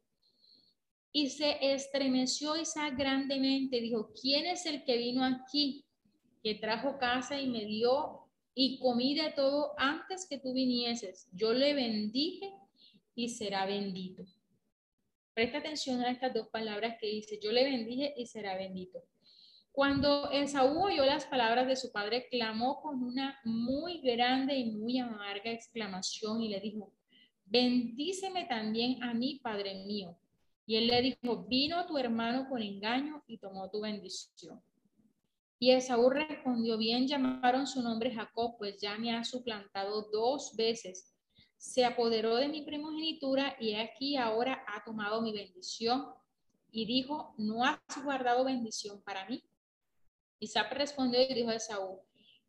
[1.12, 5.86] Y se estremeció Isaac grandemente, dijo, ¿quién es el que vino aquí,
[6.44, 8.25] que trajo casa y me dio
[8.56, 11.28] y comí de todo antes que tú vinieses?
[11.34, 12.52] Yo le bendije
[13.14, 14.26] y será bendito.
[15.34, 19.04] Presta atención a estas dos palabras que dice, yo le bendije y será bendito.
[19.74, 25.00] Cuando Esaú oyó las palabras de su padre, clamó con una muy grande y muy
[25.00, 26.94] amarga exclamación y le dijo,
[27.44, 30.18] bendíceme también a mí, padre mío.
[30.66, 34.62] Y él le dijo, vino tu hermano con engaño y tomó tu bendición.
[35.58, 41.14] Y Esaú respondió, bien llamaron su nombre Jacob, pues ya me ha suplantado dos veces.
[41.58, 46.06] Se apoderó de mi primogenitura y aquí ahora ha tomado mi bendición.
[46.72, 49.42] Y dijo, ¿no has guardado bendición para mí?
[50.40, 52.02] Isaac respondió y dijo a Esaú,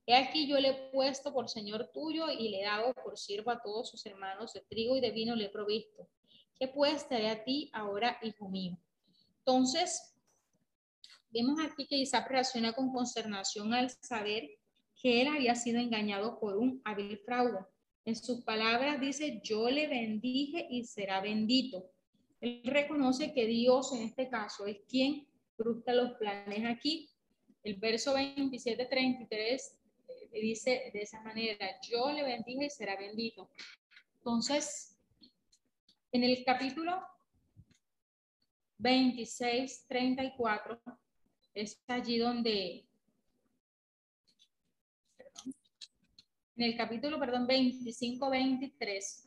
[0.04, 3.52] he aquí yo le he puesto por señor tuyo y le he dado por siervo
[3.52, 6.08] a todos sus hermanos de trigo y de vino le he provisto.
[6.58, 8.78] ¿Qué pues te a ti ahora, hijo mío?
[9.38, 10.15] Entonces,
[11.36, 14.48] vemos aquí que Isaac reacciona con consternación al saber
[15.00, 17.58] que él había sido engañado por un hábil fraude.
[18.04, 21.90] En sus palabras dice, yo le bendije y será bendito.
[22.40, 25.26] Él reconoce que Dios en este caso es quien
[25.56, 27.10] frustra los planes aquí
[27.66, 29.78] el verso 27, 33
[30.08, 33.50] eh, dice de esa manera, yo le bendiga y será bendito.
[34.18, 34.92] Entonces,
[36.12, 36.92] En el capítulo
[38.78, 40.80] 26, 34,
[41.56, 42.84] es allí donde,
[46.56, 49.26] en el capítulo, perdón, 25, 23,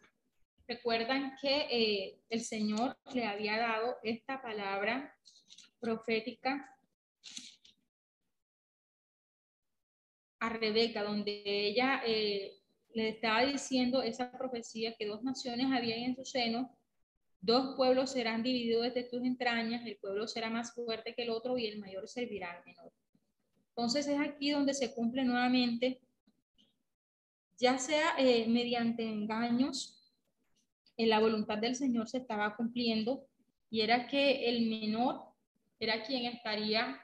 [0.67, 5.17] recuerdan que eh, el Señor le había dado esta palabra
[5.79, 6.77] profética
[10.39, 12.59] a Rebeca, donde ella eh,
[12.93, 16.78] le estaba diciendo esa profecía que dos naciones habían en su seno,
[17.41, 21.57] dos pueblos serán divididos de tus entrañas, el pueblo será más fuerte que el otro
[21.57, 22.91] y el mayor servirá al menor.
[23.69, 26.01] Entonces es aquí donde se cumple nuevamente,
[27.57, 29.95] ya sea eh, mediante engaños,
[30.99, 33.25] en la voluntad del Señor se estaba cumpliendo
[33.69, 35.21] y era que el menor
[35.79, 36.99] era quien estaría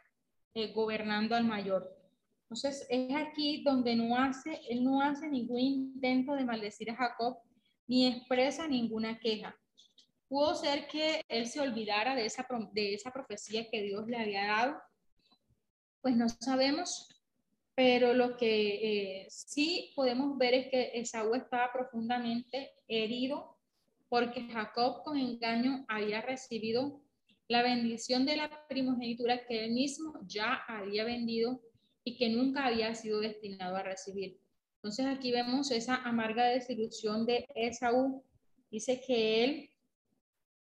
[0.53, 1.97] eh, gobernando al mayor.
[2.43, 7.37] Entonces es aquí donde no hace, él no hace ningún intento de maldecir a Jacob
[7.87, 9.55] ni expresa ninguna queja.
[10.27, 14.47] Pudo ser que él se olvidara de esa, de esa profecía que Dios le había
[14.47, 14.81] dado,
[16.01, 17.09] pues no sabemos,
[17.75, 23.57] pero lo que eh, sí podemos ver es que Esaú estaba profundamente herido
[24.07, 27.01] porque Jacob con engaño había recibido
[27.47, 31.61] la bendición de la primogenitura que él mismo ya había vendido
[32.03, 34.39] y que nunca había sido destinado a recibir.
[34.75, 38.23] Entonces aquí vemos esa amarga desilusión de Esaú.
[38.69, 39.69] Dice que él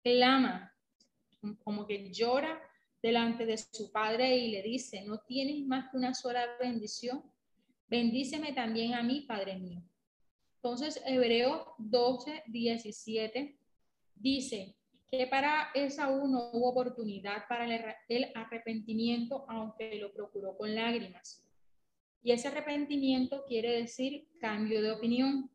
[0.03, 0.73] clama,
[1.63, 2.61] como que llora
[3.01, 7.23] delante de su padre y le dice, no tienes más que una sola bendición,
[7.87, 9.81] bendíceme también a mí, Padre mío.
[10.55, 13.57] Entonces, Hebreo 12, 17
[14.15, 14.75] dice,
[15.11, 17.65] que para Esaú no hubo oportunidad para
[18.07, 21.45] el arrepentimiento, aunque lo procuró con lágrimas.
[22.23, 25.51] Y ese arrepentimiento quiere decir cambio de opinión.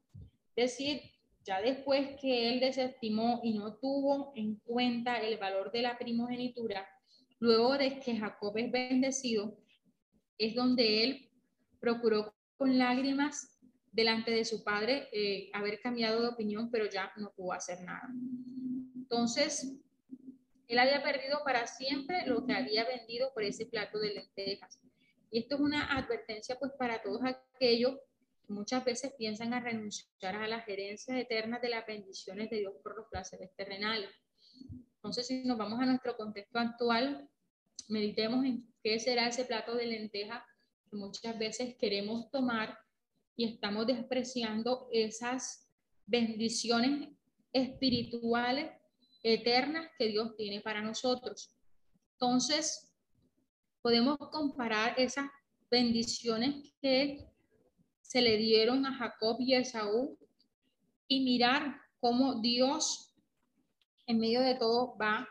[0.54, 1.00] Es decir,
[1.46, 6.86] ya después que él desestimó y no tuvo en cuenta el valor de la primogenitura,
[7.38, 9.56] luego de que Jacob es bendecido,
[10.38, 11.30] es donde él
[11.78, 13.58] procuró con lágrimas
[13.92, 18.08] delante de su padre eh, haber cambiado de opinión, pero ya no pudo hacer nada.
[18.94, 19.78] Entonces,
[20.66, 24.80] él había perdido para siempre lo que había vendido por ese plato de lentejas.
[25.30, 28.06] Y esto es una advertencia pues para todos aquellos que
[28.48, 32.96] muchas veces piensan a renunciar a las herencias eternas de las bendiciones de Dios por
[32.96, 34.10] los placeres terrenales.
[34.96, 37.28] Entonces, si nos vamos a nuestro contexto actual,
[37.88, 40.44] meditemos en qué será ese plato de lenteja
[40.90, 42.78] que muchas veces queremos tomar
[43.36, 45.68] y estamos despreciando esas
[46.06, 47.10] bendiciones
[47.52, 48.70] espirituales
[49.22, 51.54] eternas que Dios tiene para nosotros.
[52.12, 52.92] Entonces,
[53.82, 55.26] podemos comparar esas
[55.70, 57.26] bendiciones que
[58.06, 60.16] se le dieron a Jacob y a Esaú
[61.08, 63.12] y mirar cómo Dios
[64.06, 65.28] en medio de todo va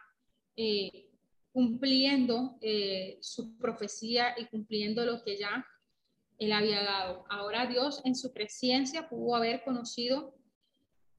[0.58, 1.10] eh,
[1.54, 5.66] cumpliendo eh, su profecía y cumpliendo lo que ya
[6.38, 7.26] él había dado.
[7.30, 10.36] Ahora Dios en su presencia pudo haber conocido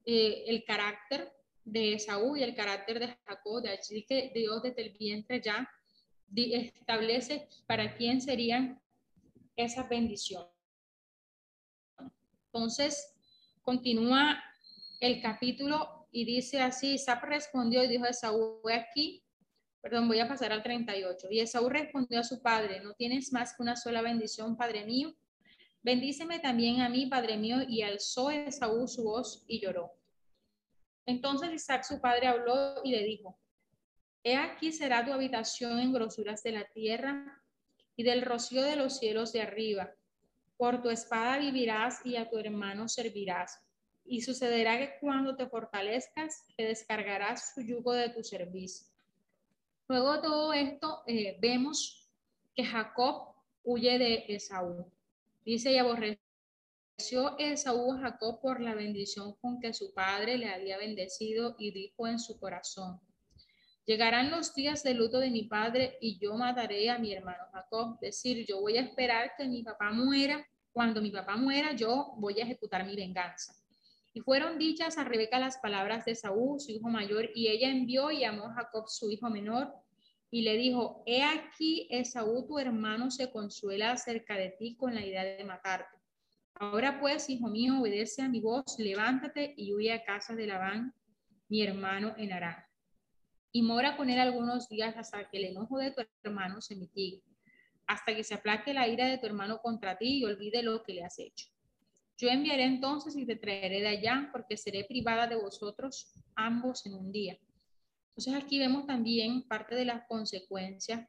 [0.04, 1.32] eh, el carácter
[1.64, 5.68] de Esaú y el carácter de Jacob, de allí que Dios desde el vientre ya
[6.34, 8.78] establece para quién serían
[9.57, 10.55] esas bendiciones.
[12.57, 13.14] Entonces,
[13.61, 14.42] continúa
[15.00, 19.22] el capítulo y dice así, Isaac respondió y dijo a Esaú, voy aquí,
[19.82, 21.28] perdón, voy a pasar al 38.
[21.32, 25.14] Y Esaú respondió a su padre, no tienes más que una sola bendición, padre mío.
[25.82, 27.59] Bendíceme también a mí, padre mío.
[27.68, 29.92] Y alzó Esaú su voz y lloró.
[31.04, 33.38] Entonces Isaac su padre habló y le dijo,
[34.24, 37.42] He aquí será tu habitación en grosuras de la tierra
[37.96, 39.94] y del rocío de los cielos de arriba.
[40.57, 43.59] Por tu espada vivirás y a tu hermano servirás.
[44.04, 48.86] Y sucederá que cuando te fortalezcas, te descargarás su yugo de tu servicio.
[49.88, 52.09] Luego de todo esto, eh, vemos
[52.54, 54.90] que Jacob huye de Esaú.
[55.44, 56.20] Dice, y aborrece
[57.38, 62.09] Esaú a Jacob por la bendición con que su padre le había bendecido y dijo
[62.09, 63.00] en su corazón,
[63.87, 67.99] llegarán los días de luto de mi padre y yo mataré a mi hermano Jacob.
[68.01, 70.45] Decir, yo voy a esperar que mi papá muera.
[70.72, 73.55] Cuando mi papá muera, yo voy a ejecutar mi venganza.
[74.12, 78.11] Y fueron dichas a Rebeca las palabras de Saúl, su hijo mayor, y ella envió
[78.11, 79.72] y llamó a Jacob, su hijo menor,
[80.30, 85.05] y le dijo, he aquí, Esaú, tu hermano, se consuela acerca de ti con la
[85.05, 85.97] idea de matarte.
[86.55, 90.95] Ahora pues, hijo mío, obedece a mi voz, levántate y huye a casa de Labán,
[91.49, 92.65] mi hermano en Arán.
[93.57, 97.22] Y mora con él algunos días hasta que el enojo de tu hermano se mitigue,
[97.86, 100.92] hasta que se aplaque la ira de tu hermano contra ti y olvide lo que
[100.92, 101.48] le has hecho.
[102.18, 106.96] Yo enviaré entonces y te traeré de allá, porque seré privada de vosotros ambos en
[106.96, 107.38] un día.
[108.09, 111.09] Entonces aquí vemos también parte de las consecuencias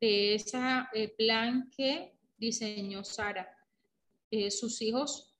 [0.00, 0.58] de ese
[0.94, 3.54] eh, plan que diseñó Sara.
[4.30, 5.36] Eh, sus hijos,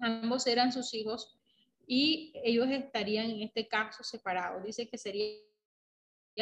[0.00, 1.38] ambos eran sus hijos
[1.86, 4.64] y ellos estarían en este caso separados.
[4.64, 5.51] Dice que sería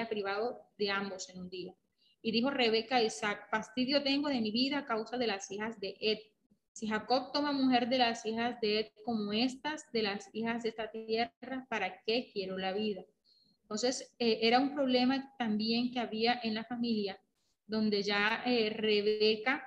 [0.08, 1.74] privado de ambos en un día.
[2.22, 5.96] Y dijo Rebeca Isaac, fastidio tengo de mi vida a causa de las hijas de
[6.00, 6.18] Ed.
[6.72, 10.68] Si Jacob toma mujer de las hijas de Ed como estas de las hijas de
[10.68, 13.02] esta tierra, ¿para qué quiero la vida?
[13.62, 17.20] Entonces, eh, era un problema también que había en la familia,
[17.66, 19.64] donde ya eh, Rebeca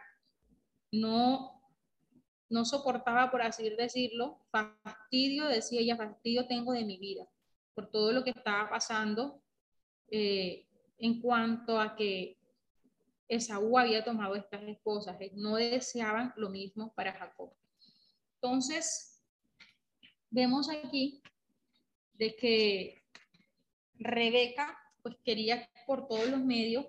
[0.92, 1.62] no,
[2.50, 7.26] no soportaba, por así decirlo, fastidio, decía ella, fastidio tengo de mi vida,
[7.74, 9.43] por todo lo que estaba pasando
[10.16, 10.68] eh,
[11.00, 12.38] en cuanto a que
[13.28, 17.52] Esaú había tomado estas esposas, eh, no deseaban lo mismo para Jacob.
[18.36, 19.20] Entonces,
[20.30, 21.20] vemos aquí
[22.14, 23.04] de que
[23.96, 26.86] Rebeca pues quería por todos los medios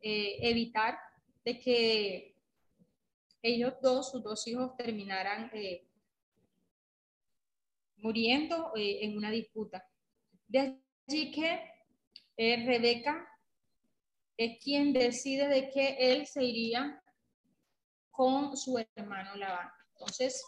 [0.00, 0.96] eh, evitar
[1.44, 2.36] de que
[3.42, 5.84] ellos dos, sus dos hijos, terminaran eh,
[7.96, 9.84] muriendo en una disputa.
[10.46, 10.78] De
[11.08, 11.75] allí que
[12.36, 13.26] Rebeca
[14.36, 17.02] es quien decide de que él se iría
[18.10, 19.70] con su hermano Labán.
[19.92, 20.42] Entonces,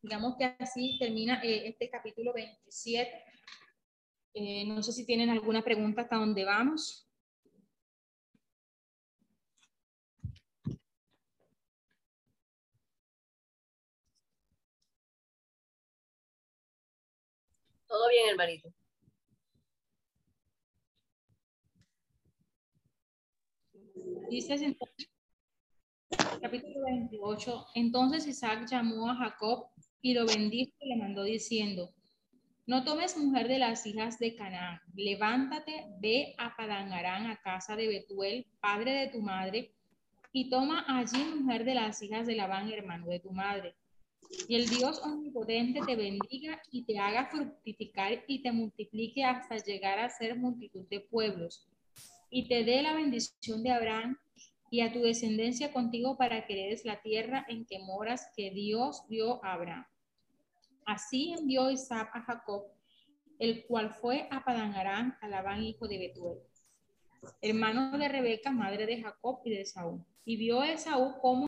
[0.00, 3.24] digamos que así termina eh, este capítulo 27.
[4.34, 7.06] Eh, no sé si tienen alguna pregunta hasta dónde vamos.
[17.86, 18.72] Todo bien, hermanito.
[24.32, 25.10] Dice entonces,
[26.40, 29.66] capítulo 28, entonces Isaac llamó a Jacob
[30.00, 31.92] y lo bendijo y le mandó diciendo,
[32.64, 37.88] no tomes mujer de las hijas de Canaán, levántate, ve a Padán a casa de
[37.88, 39.74] Betuel, padre de tu madre,
[40.32, 43.74] y toma allí mujer de las hijas de Labán, hermano de tu madre.
[44.48, 49.98] Y el Dios omnipotente te bendiga y te haga fructificar y te multiplique hasta llegar
[49.98, 51.68] a ser multitud de pueblos
[52.32, 54.16] y te dé la bendición de Abraham
[54.70, 59.06] y a tu descendencia contigo para que heredes la tierra en que moras que Dios
[59.06, 59.86] dio a Abraham.
[60.86, 62.64] Así envió Isaac a Jacob,
[63.38, 66.38] el cual fue a Padán Aram, a Labán, hijo de Betuel,
[67.42, 70.02] hermano de Rebeca, madre de Jacob y de Saúl.
[70.24, 71.46] Y vio Esaú como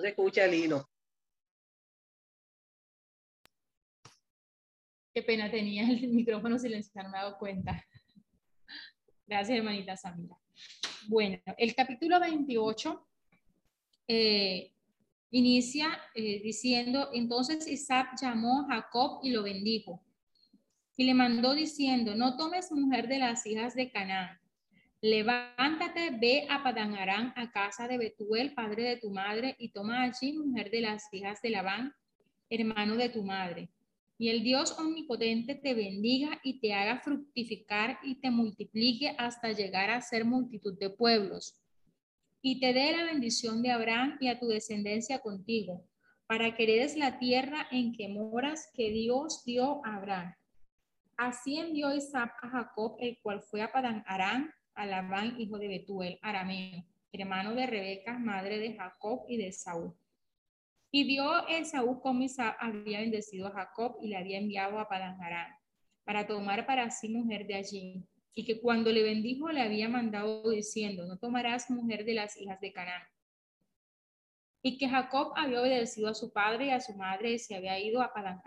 [0.00, 0.88] Se escucha el hilo.
[5.12, 7.84] Qué pena tenía el micrófono silenciado, no me he dado cuenta.
[9.26, 10.36] Gracias, hermanita Samira.
[11.08, 13.06] Bueno, el capítulo 28
[14.08, 14.72] eh,
[15.30, 20.04] inicia eh, diciendo, entonces Isaac llamó a Jacob y lo bendijo.
[20.96, 24.39] Y le mandó diciendo, no tomes mujer de las hijas de Canaán.
[25.02, 30.34] Levántate, ve a Padán a casa de Betuel, padre de tu madre, y toma allí
[30.34, 31.94] mujer de las hijas de Labán,
[32.50, 33.70] hermano de tu madre.
[34.18, 39.88] Y el Dios omnipotente te bendiga y te haga fructificar y te multiplique hasta llegar
[39.88, 41.58] a ser multitud de pueblos.
[42.42, 45.82] Y te dé la bendición de Abraham y a tu descendencia contigo,
[46.26, 50.34] para que heredes la tierra en que moras que Dios dio a Abraham.
[51.16, 55.68] Así envió Isaac a Jacob, el cual fue a Padán Aram, a Labán, hijo de
[55.68, 59.94] Betuel, arameo, hermano de Rebeca, madre de Jacob y de Saúl.
[60.92, 65.16] Y vio Esaú cómo Isaac había bendecido a Jacob y le había enviado a Padán
[66.04, 68.04] para tomar para sí mujer de allí.
[68.34, 72.60] Y que cuando le bendijo le había mandado diciendo, no tomarás mujer de las hijas
[72.60, 73.02] de Canaán.
[74.62, 77.78] Y que Jacob había obedecido a su padre y a su madre y se había
[77.78, 78.42] ido a Padán.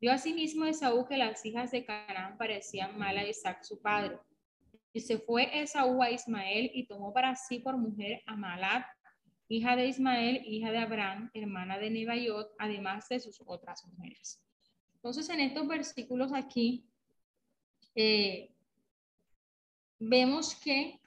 [0.00, 4.18] Vio asimismo Esaú que las hijas de Canaán parecían mal a Isaac su padre.
[4.92, 8.86] Y se fue Esaú a Ismael y tomó para sí por mujer a Malat,
[9.48, 14.42] hija de Ismael, hija de Abraham, hermana de Nebaiot, además de sus otras mujeres.
[14.96, 16.86] Entonces, en estos versículos aquí,
[17.94, 18.52] eh,
[19.98, 21.00] vemos que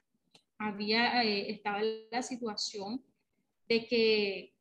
[0.58, 1.80] había, eh, estaba
[2.10, 3.04] la situación
[3.68, 4.54] de que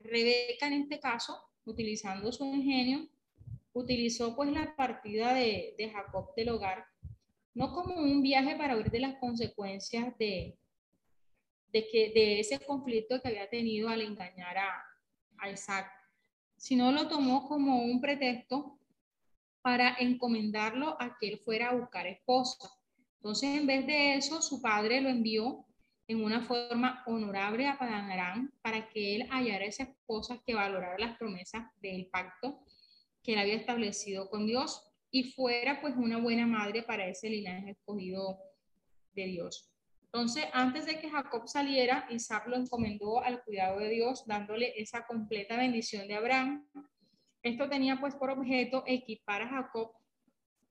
[0.00, 3.08] Rebeca en este caso, utilizando su ingenio,
[3.72, 6.86] utilizó pues la partida de, de Jacob del hogar,
[7.54, 10.58] no como un viaje para huir de las consecuencias de,
[11.72, 14.84] de, que, de ese conflicto que había tenido al engañar a,
[15.38, 15.90] a Isaac,
[16.56, 18.78] sino lo tomó como un pretexto
[19.62, 22.70] para encomendarlo a que él fuera a buscar esposa.
[23.16, 25.66] Entonces, en vez de eso, su padre lo envió
[26.08, 31.16] en una forma honorable a Padanarán para que él hallara esa esposa que valorara las
[31.16, 32.64] promesas del pacto
[33.22, 37.70] que él había establecido con Dios y fuera pues una buena madre para ese linaje
[37.70, 38.38] escogido
[39.12, 39.70] de Dios.
[40.12, 45.06] Entonces, antes de que Jacob saliera, Isaac lo encomendó al cuidado de Dios, dándole esa
[45.06, 46.68] completa bendición de Abraham.
[47.42, 49.92] Esto tenía pues por objeto equipar a Jacob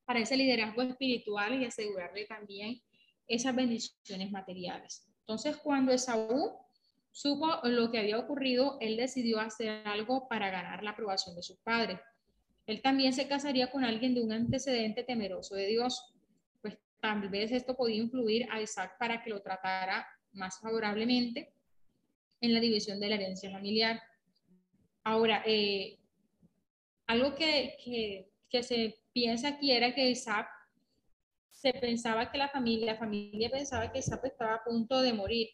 [0.06, 2.82] para ese liderazgo espiritual y asegurarle también
[3.28, 5.08] esas bendiciones materiales.
[5.22, 6.58] Entonces, cuando Esaú
[7.12, 11.60] supo lo que había ocurrido, él decidió hacer algo para ganar la aprobación de sus
[11.60, 12.00] padres.
[12.70, 16.14] Él también se casaría con alguien de un antecedente temeroso de Dios.
[16.62, 21.52] Pues tal vez esto podía influir a Isaac para que lo tratara más favorablemente
[22.40, 24.00] en la división de la herencia familiar.
[25.04, 25.98] Ahora, eh,
[27.08, 30.48] algo que, que, que se piensa aquí era que Isaac
[31.50, 35.50] se pensaba que la familia, la familia pensaba que Isaac estaba a punto de morir.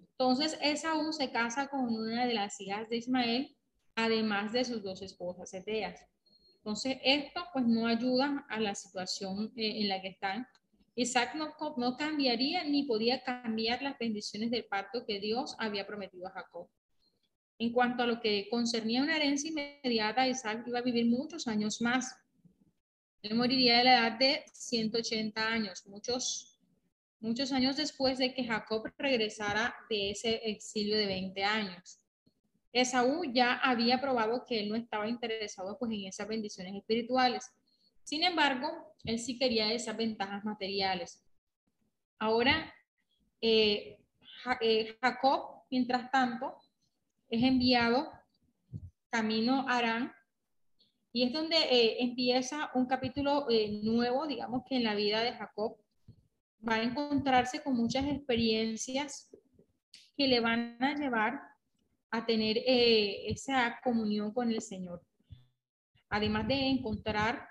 [0.00, 3.56] Entonces Esaú se casa con una de las hijas de Ismael,
[3.94, 6.04] además de sus dos esposas eteas.
[6.66, 10.48] Entonces esto pues no ayuda a la situación eh, en la que están.
[10.96, 16.26] Isaac no, no cambiaría ni podía cambiar las bendiciones del pacto que Dios había prometido
[16.26, 16.68] a Jacob.
[17.60, 21.80] En cuanto a lo que concernía una herencia inmediata, Isaac iba a vivir muchos años
[21.80, 22.16] más.
[23.22, 26.58] Él moriría a la edad de 180 años, muchos,
[27.20, 32.00] muchos años después de que Jacob regresara de ese exilio de 20 años.
[32.76, 37.50] Esaú ya había probado que él no estaba interesado pues, en esas bendiciones espirituales.
[38.02, 38.68] Sin embargo,
[39.04, 41.24] él sí quería esas ventajas materiales.
[42.18, 42.72] Ahora,
[43.40, 43.98] eh,
[44.60, 46.58] eh, Jacob, mientras tanto,
[47.30, 48.12] es enviado
[49.08, 50.12] camino a Arán
[51.12, 53.46] y es donde eh, empieza un capítulo
[53.82, 55.78] nuevo, digamos que en la vida de Jacob
[56.68, 59.34] va a encontrarse con muchas experiencias
[60.14, 61.55] que le van a llevar
[62.10, 65.02] a tener eh, esa comunión con el Señor.
[66.08, 67.48] Además de encontrar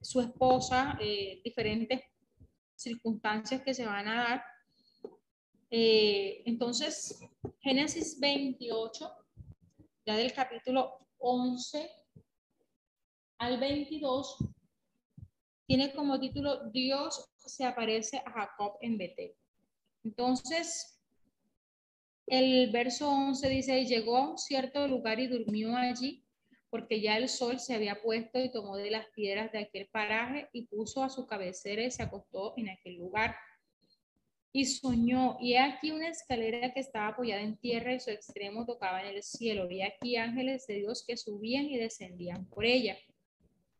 [0.00, 0.98] su esposa,
[1.44, 2.00] diferentes
[2.74, 4.44] circunstancias que se van a dar.
[5.70, 7.20] entonces,
[7.60, 9.10] Génesis 28,
[10.06, 11.90] ya del capítulo 11
[13.38, 14.38] al 22
[15.66, 19.34] tiene como título Dios se aparece a Jacob en Betel.
[20.02, 20.93] Entonces,
[22.26, 26.24] el verso 11 dice, llegó a un cierto lugar y durmió allí,
[26.70, 30.48] porque ya el sol se había puesto y tomó de las piedras de aquel paraje
[30.52, 33.36] y puso a su cabecera y se acostó en aquel lugar.
[34.52, 39.02] Y soñó, y aquí una escalera que estaba apoyada en tierra y su extremo tocaba
[39.02, 42.96] en el cielo, y aquí ángeles de Dios que subían y descendían por ella.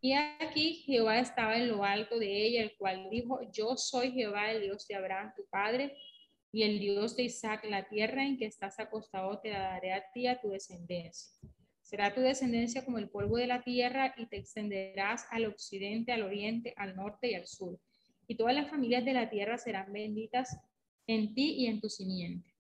[0.01, 4.51] Y aquí Jehová estaba en lo alto de ella, el cual dijo, yo soy Jehová,
[4.51, 5.97] el Dios de Abraham, tu padre,
[6.55, 10.05] y el Dios de Isaac, la tierra en que estás acostado te la daré a
[10.13, 11.33] ti, a tu descendencia.
[11.83, 16.23] Será tu descendencia como el polvo de la tierra y te extenderás al occidente, al
[16.23, 17.81] oriente, al norte y al sur.
[18.29, 20.57] Y todas las familias de la tierra serán benditas
[21.09, 22.55] en ti y en tu simiente.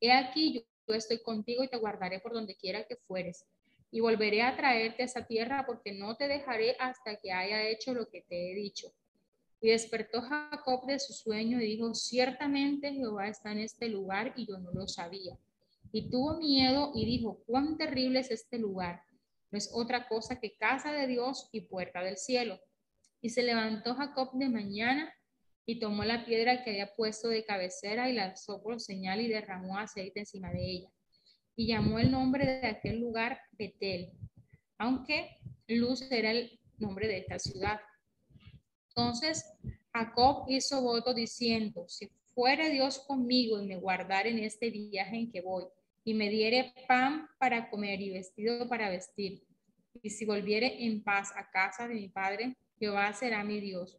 [0.00, 3.44] He aquí, yo estoy contigo y te guardaré por donde quiera que fueres
[3.90, 7.92] y volveré a traerte a esa tierra porque no te dejaré hasta que haya hecho
[7.92, 8.92] lo que te he dicho.
[9.60, 14.46] Y despertó Jacob de su sueño y dijo, ciertamente Jehová está en este lugar y
[14.46, 15.38] yo no lo sabía.
[15.92, 19.02] Y tuvo miedo y dijo, cuán terrible es este lugar.
[19.50, 22.58] No es otra cosa que casa de Dios y puerta del cielo.
[23.20, 25.12] Y se levantó Jacob de mañana
[25.64, 29.28] y tomó la piedra que había puesto de cabecera y la alzó por señal y
[29.28, 30.90] derramó aceite encima de ella
[31.56, 34.12] y llamó el nombre de aquel lugar Betel,
[34.78, 37.80] aunque Luz era el nombre de esta ciudad.
[38.96, 39.44] Entonces
[39.92, 45.30] Jacob hizo voto diciendo, si fuere Dios conmigo y me guardar en este viaje en
[45.30, 45.64] que voy,
[46.02, 49.42] y me diere pan para comer y vestido para vestir,
[50.02, 53.98] y si volviere en paz a casa de mi padre, Jehová será mi Dios.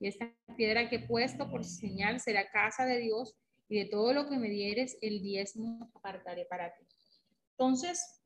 [0.00, 3.36] Y esta piedra que he puesto por señal será casa de Dios,
[3.68, 6.84] y de todo lo que me dieres, el diezmo apartaré para ti.
[7.50, 8.22] Entonces,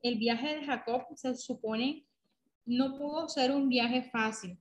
[0.00, 2.06] el viaje de Jacob se supone
[2.66, 4.58] no pudo ser un viaje fácil,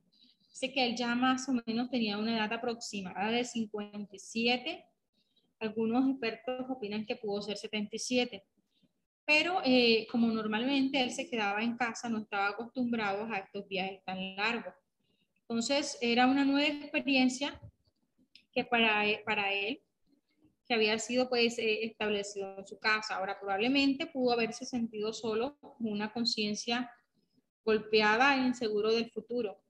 [0.54, 4.86] Dice que él ya más o menos tenía una edad aproximada de 57.
[5.60, 8.46] Algunos expertos opinan que pudo ser 77.
[9.26, 14.04] Pero eh, como normalmente él se quedaba en casa, no estaba acostumbrado a estos viajes
[14.06, 14.76] tan largos.
[15.42, 17.60] Entonces era una nueva experiencia
[18.52, 19.82] que para, para él,
[20.68, 23.16] que había sido pues eh, establecido en su casa.
[23.16, 26.92] Ahora probablemente pudo haberse sentido solo, una conciencia
[27.66, 29.63] golpeada e inseguro del futuro.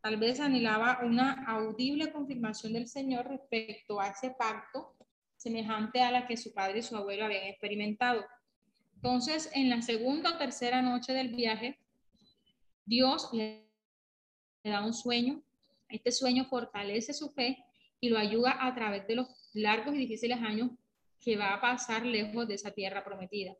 [0.00, 4.94] Tal vez anhelaba una audible confirmación del Señor respecto a ese pacto
[5.36, 8.24] semejante a la que su padre y su abuelo habían experimentado.
[8.94, 11.78] Entonces, en la segunda o tercera noche del viaje,
[12.84, 13.68] Dios le
[14.64, 15.42] da un sueño.
[15.88, 17.64] Este sueño fortalece su fe
[18.00, 20.70] y lo ayuda a través de los largos y difíciles años
[21.20, 23.56] que va a pasar lejos de esa tierra prometida.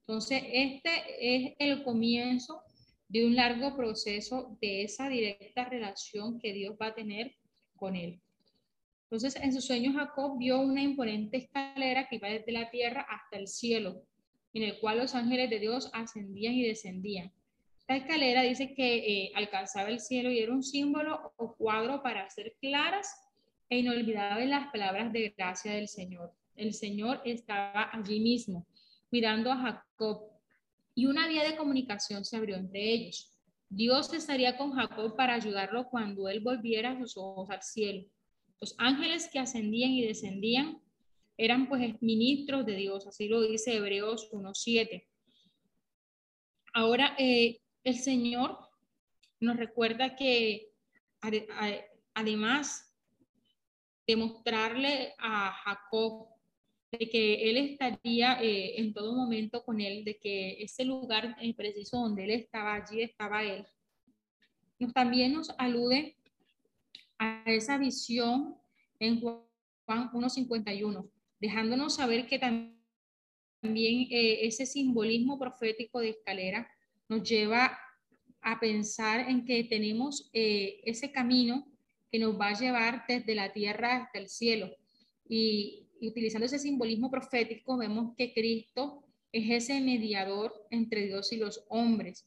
[0.00, 0.90] Entonces, este
[1.20, 2.62] es el comienzo
[3.10, 7.34] de un largo proceso de esa directa relación que Dios va a tener
[7.74, 8.20] con él.
[9.04, 13.36] Entonces, en su sueño Jacob vio una imponente escalera que iba desde la tierra hasta
[13.36, 14.04] el cielo,
[14.54, 17.32] en el cual los ángeles de Dios ascendían y descendían.
[17.80, 22.22] Esta escalera dice que eh, alcanzaba el cielo y era un símbolo o cuadro para
[22.22, 23.12] hacer claras
[23.68, 26.32] e inolvidables las palabras de gracia del Señor.
[26.54, 28.68] El Señor estaba allí mismo,
[29.10, 30.30] mirando a Jacob
[30.94, 33.34] y una vía de comunicación se abrió entre ellos.
[33.68, 38.04] Dios estaría con Jacob para ayudarlo cuando él volviera sus ojos al cielo.
[38.60, 40.82] Los ángeles que ascendían y descendían
[41.36, 45.06] eran pues ministros de Dios, así lo dice Hebreos 1.7.
[46.74, 48.58] Ahora, eh, el Señor
[49.40, 50.72] nos recuerda que
[52.14, 52.94] además
[54.06, 56.28] de mostrarle a Jacob
[56.92, 61.54] de que Él estaría eh, en todo momento con Él, de que ese lugar en
[61.54, 63.66] preciso donde Él estaba, allí estaba Él.
[64.78, 66.16] Nos, también nos alude
[67.18, 68.56] a esa visión
[68.98, 69.40] en Juan
[69.86, 72.80] 1.51, dejándonos saber que también
[73.62, 76.68] eh, ese simbolismo profético de escalera
[77.08, 77.78] nos lleva
[78.40, 81.66] a pensar en que tenemos eh, ese camino
[82.10, 84.70] que nos va a llevar desde la tierra hasta el cielo.
[85.28, 91.36] Y, y utilizando ese simbolismo profético, vemos que Cristo es ese mediador entre Dios y
[91.36, 92.26] los hombres,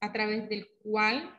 [0.00, 1.34] a través del cual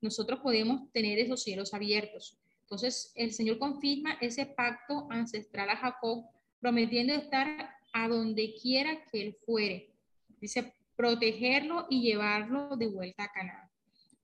[0.00, 2.38] nosotros podemos tener esos cielos abiertos.
[2.62, 6.24] Entonces, el Señor confirma ese pacto ancestral a Jacob,
[6.60, 9.94] prometiendo estar a donde quiera que él fuere.
[10.40, 13.70] Dice, protegerlo y llevarlo de vuelta a Canaán.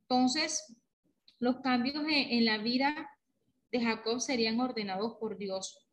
[0.03, 0.77] Entonces,
[1.39, 3.11] los cambios en la vida
[3.71, 5.87] de Jacob serían ordenados por Dios.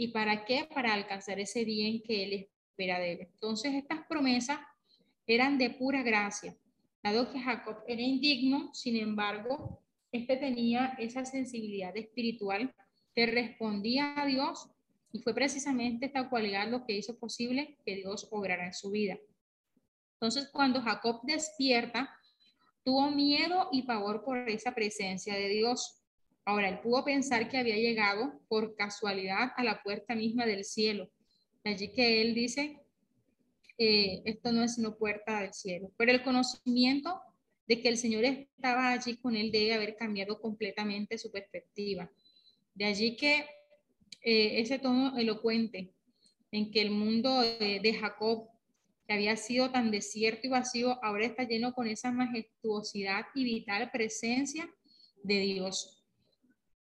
[0.00, 0.68] ¿Y para qué?
[0.72, 3.18] Para alcanzar ese bien que Él espera de él.
[3.32, 4.60] Entonces, estas promesas
[5.26, 6.56] eran de pura gracia.
[7.02, 12.72] Dado que Jacob era indigno, sin embargo, este tenía esa sensibilidad espiritual
[13.12, 14.70] que respondía a Dios
[15.10, 19.18] y fue precisamente esta cualidad lo que hizo posible que Dios obrara en su vida.
[20.12, 22.14] Entonces, cuando Jacob despierta,
[22.84, 25.97] tuvo miedo y pavor por esa presencia de Dios.
[26.48, 31.10] Ahora, él pudo pensar que había llegado por casualidad a la puerta misma del cielo.
[31.62, 32.80] Allí que él dice,
[33.76, 35.92] eh, esto no es sino puerta del cielo.
[35.98, 37.20] Pero el conocimiento
[37.66, 42.10] de que el Señor estaba allí con él debe haber cambiado completamente su perspectiva.
[42.74, 43.44] De allí que
[44.22, 45.92] eh, ese tono elocuente
[46.50, 48.48] en que el mundo de, de Jacob,
[49.06, 53.90] que había sido tan desierto y vacío, ahora está lleno con esa majestuosidad y vital
[53.90, 54.66] presencia
[55.22, 55.97] de Dios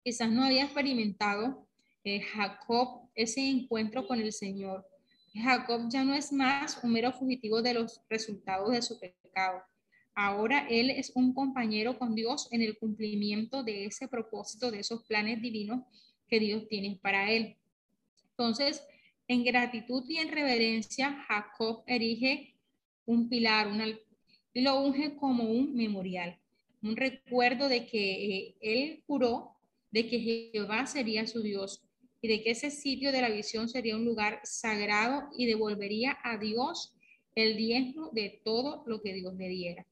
[0.08, 1.68] quizás no había experimentado
[2.02, 4.88] eh, Jacob ese encuentro con el Señor.
[5.34, 9.60] Jacob ya no es más un mero fugitivo de los resultados de su pecado.
[10.14, 15.02] Ahora él es un compañero con Dios en el cumplimiento de ese propósito, de esos
[15.04, 15.82] planes divinos
[16.26, 17.58] que Dios tiene para él.
[18.30, 18.82] Entonces,
[19.26, 22.54] en gratitud y en reverencia, Jacob erige
[23.04, 23.68] un pilar
[24.54, 26.38] y lo unge como un memorial,
[26.82, 29.57] un recuerdo de que eh, él juró
[29.90, 31.82] de que Jehová sería su Dios
[32.20, 36.36] y de que ese sitio de la visión sería un lugar sagrado y devolvería a
[36.36, 36.94] Dios
[37.34, 39.86] el diezmo de todo lo que Dios le diera.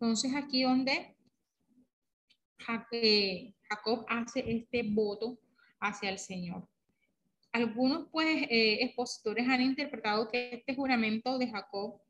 [0.00, 1.14] Entonces aquí donde
[2.92, 5.38] eh, Jacob hace este voto
[5.80, 6.68] hacia el Señor.
[7.52, 12.00] Algunos pues eh, expositores han interpretado que este juramento de Jacob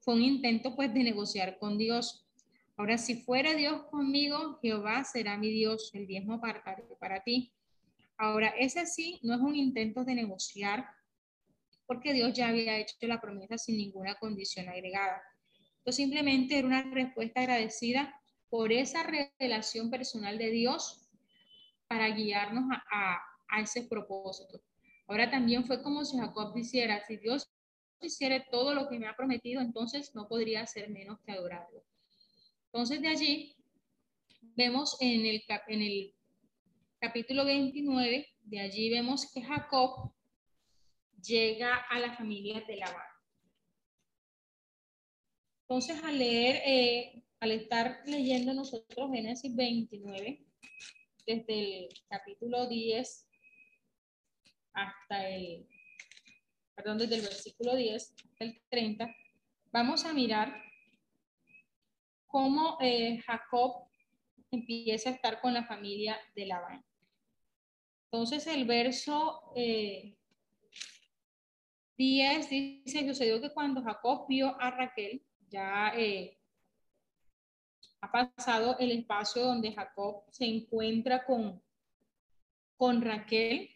[0.00, 2.25] fue un intento pues de negociar con Dios
[2.78, 6.62] Ahora, si fuera Dios conmigo, Jehová será mi Dios, el diezmo para,
[7.00, 7.54] para ti.
[8.18, 10.86] Ahora, ese sí no es un intento de negociar,
[11.86, 15.22] porque Dios ya había hecho la promesa sin ninguna condición agregada.
[15.78, 18.14] Esto simplemente era una respuesta agradecida
[18.50, 21.08] por esa revelación personal de Dios
[21.88, 24.60] para guiarnos a, a, ese propósito.
[25.06, 27.48] Ahora también fue como si Jacob dijera, si Dios
[28.00, 31.84] hiciera todo lo que me ha prometido, entonces no podría ser menos que adorarlo.
[32.76, 33.56] Entonces de allí
[34.54, 36.14] vemos en el,
[37.00, 40.12] capítulo 29, de allí vemos que Jacob
[41.22, 43.06] llega a la familia de Labán.
[45.62, 50.44] Entonces, al leer, eh, al estar leyendo nosotros Génesis 29,
[51.26, 53.26] desde el capítulo 10
[54.74, 55.66] hasta el,
[56.74, 59.16] perdón, desde el versículo 10 hasta el 30,
[59.72, 60.66] vamos a mirar
[62.36, 63.88] cómo eh, Jacob
[64.50, 66.84] empieza a estar con la familia de Labán.
[68.10, 70.18] Entonces, el verso eh,
[71.96, 76.38] 10 dice, sucedió que cuando Jacob vio a Raquel, ya eh,
[78.02, 81.62] ha pasado el espacio donde Jacob se encuentra con,
[82.76, 83.70] con Raquel.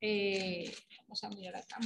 [0.00, 1.78] Eh, vamos a mirar acá.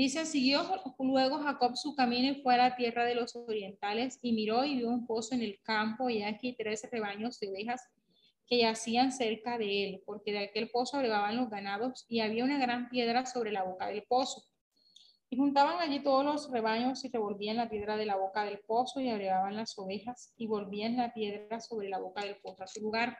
[0.00, 0.62] Dice, siguió
[0.98, 4.76] luego Jacob su camino y fue a la tierra de los orientales y miró y
[4.76, 7.86] vio un pozo en el campo y aquí tres rebaños de ovejas
[8.46, 12.58] que yacían cerca de él, porque de aquel pozo abrevaban los ganados y había una
[12.58, 14.42] gran piedra sobre la boca del pozo.
[15.28, 19.02] Y juntaban allí todos los rebaños y revolvían la piedra de la boca del pozo
[19.02, 22.80] y abrevaban las ovejas y volvían la piedra sobre la boca del pozo a su
[22.80, 23.18] lugar.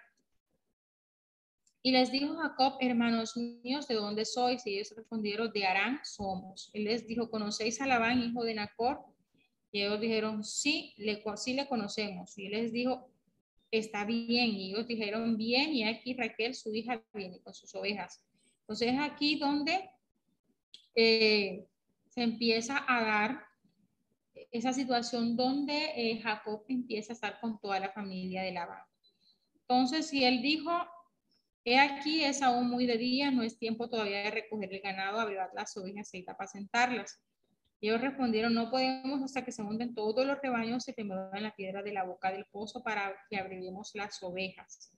[1.83, 4.67] Y les dijo Jacob, hermanos míos, ¿de dónde sois?
[4.67, 6.71] Y ellos respondieron, de Arán somos.
[6.75, 9.01] Él les dijo, ¿conocéis a Labán, hijo de Nacor?
[9.73, 12.37] Y ellos dijeron, sí, le, conocemos.
[12.37, 13.11] Y él les dijo,
[13.71, 14.51] está bien.
[14.51, 18.23] Y ellos dijeron, bien, y aquí Raquel, su hija, viene con sus ovejas.
[18.61, 19.89] Entonces es aquí donde
[20.95, 21.67] eh,
[22.09, 23.45] se empieza a dar
[24.51, 28.83] esa situación donde eh, Jacob empieza a estar con toda la familia de Labán.
[29.55, 30.71] Entonces, si él dijo,
[31.65, 35.21] he aquí, es aún muy de día, no es tiempo todavía de recoger el ganado,
[35.21, 37.23] abrevar las ovejas y apacentarlas.
[37.83, 41.55] Ellos respondieron, no podemos hasta que se hunden todos los rebaños y que muevan la
[41.55, 44.93] piedra de la boca del pozo para que abrevemos las ovejas.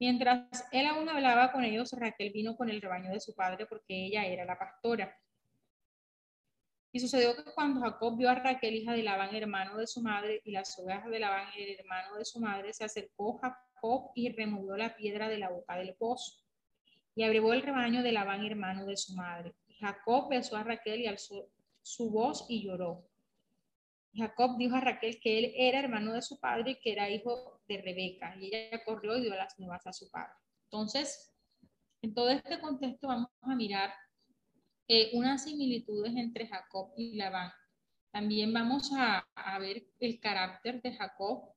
[0.00, 4.06] Mientras él aún hablaba con ellos, Raquel vino con el rebaño de su padre porque
[4.06, 5.16] ella era la pastora.
[6.90, 10.42] Y sucedió que cuando Jacob vio a Raquel, hija de Labán, hermano de su madre,
[10.44, 13.40] y las ovejas de Labán, el hermano de su madre, se acercó
[14.14, 16.40] Y removió la piedra de la boca del pozo.
[17.14, 19.54] Y abrevó el rebaño de Labán, hermano de su madre.
[19.78, 21.48] Jacob besó a Raquel y alzó
[21.82, 23.04] su voz y lloró.
[24.14, 27.60] Jacob dijo a Raquel que él era hermano de su padre y que era hijo
[27.66, 28.36] de Rebeca.
[28.36, 30.34] Y ella corrió y dio las nuevas a su padre.
[30.64, 31.34] Entonces,
[32.02, 33.92] en todo este contexto vamos a mirar
[34.88, 37.50] eh, unas similitudes entre Jacob y Labán.
[38.10, 39.26] También vamos a,
[39.58, 41.54] ver el carácter de Jacob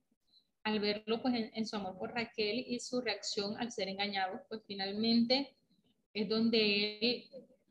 [0.66, 4.62] al verlo pues, en, su amor por Raquel y su reacción al ser engañado, pues
[4.66, 5.56] finalmente
[6.12, 7.30] es donde él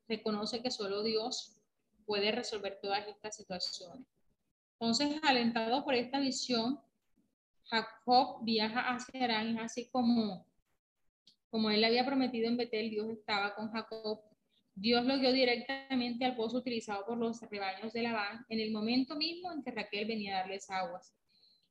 [0.09, 1.57] reconoce que solo Dios
[2.07, 4.07] puede resolver todas estas situaciones.
[4.79, 6.79] Entonces, alentado por esta visión,
[7.65, 10.47] Jacob viaja hacia Arán, así como,
[11.51, 14.21] como él había prometido en Betel, Dios estaba con Jacob.
[14.77, 19.17] Dios lo dio directamente al pozo utilizado por los rebaños de Labán en el momento
[19.17, 21.13] mismo en que Raquel venía a darles aguas.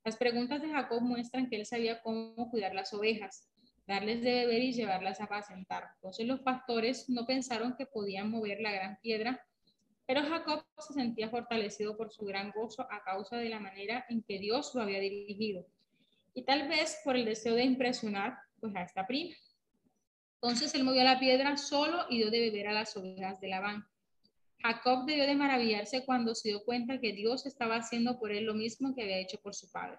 [0.04, 3.50] Las preguntas de Jacob muestran que él sabía cómo cuidar las ovejas,
[3.88, 5.90] darles de beber y llevarlas a apacentar.
[5.96, 9.46] Entonces los pastores no pensaron que podían mover la gran piedra
[10.06, 14.22] pero Jacob se sentía fortalecido por su gran gozo a causa de la manera en
[14.24, 15.66] que Dios lo había dirigido
[16.34, 19.36] y tal vez por el deseo de impresionar pues a esta prima.
[20.36, 23.88] Entonces él movió la piedra solo y dio de beber a las ovejas de Labán.
[24.64, 28.53] Jacob debió de maravillarse cuando se dio cuenta que Dios estaba haciendo por él lo
[28.53, 29.98] mismo que había hecho por su padre.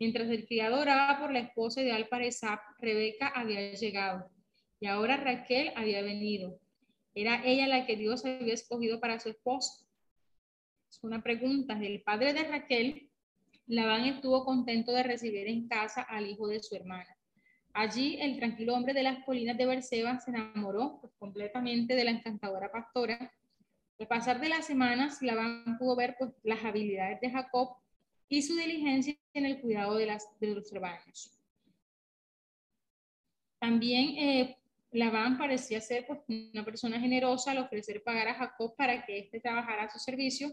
[0.00, 4.30] Mientras el criado oraba por la esposa de Alparezab, Rebeca había llegado
[4.80, 6.58] y ahora Raquel había venido.
[7.14, 9.86] ¿Era ella la que Dios había escogido para su esposo?
[10.90, 11.78] Es una pregunta.
[11.80, 13.10] El padre de Raquel,
[13.66, 17.16] Labán estuvo contento de recibir en casa al hijo de su hermana.
[17.74, 22.12] Allí el tranquilo hombre de las colinas de Berseba se enamoró pues, completamente de la
[22.12, 23.32] encantadora pastora.
[24.04, 27.74] Al pasar de las semanas, Labán pudo ver pues, las habilidades de Jacob
[28.28, 30.04] y su diligencia en el cuidado de,
[30.42, 31.40] los rebaños.
[33.58, 34.58] También eh,
[34.90, 36.20] Labán parecía ser pues,
[36.52, 40.52] una persona generosa al ofrecer pagar a Jacob para que éste trabajara a su servicio,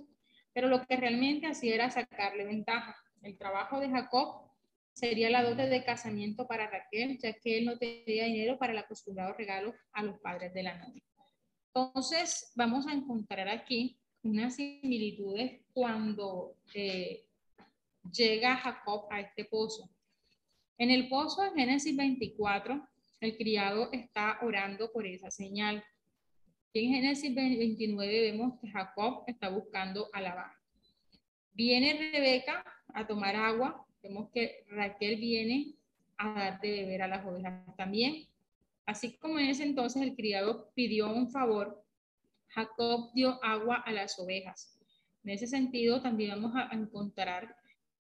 [0.53, 2.95] pero lo que realmente hacía era sacarle ventaja.
[3.21, 4.49] El trabajo de Jacob
[4.93, 8.79] sería la dote de casamiento para Raquel, ya que él no tenía dinero para el
[8.79, 11.03] acostumbrado regalo a los padres de la novia.
[11.73, 17.25] Entonces, vamos a encontrar aquí unas similitudes cuando eh,
[18.11, 19.89] llega Jacob a este pozo.
[20.77, 22.87] En el pozo de Génesis 24,
[23.21, 25.83] el criado está orando por esa señal.
[26.73, 30.51] en Génesis 29 vemos que Jacob está buscando a Labán.
[31.53, 33.85] Viene Rebeca a tomar agua.
[34.03, 35.75] Vemos que Raquel viene
[36.17, 38.27] a dar de beber a las ovejas también.
[38.85, 41.83] Así como en ese entonces el criado pidió un favor,
[42.47, 44.77] Jacob dio agua a las ovejas.
[45.23, 47.55] En ese sentido, también vamos a encontrar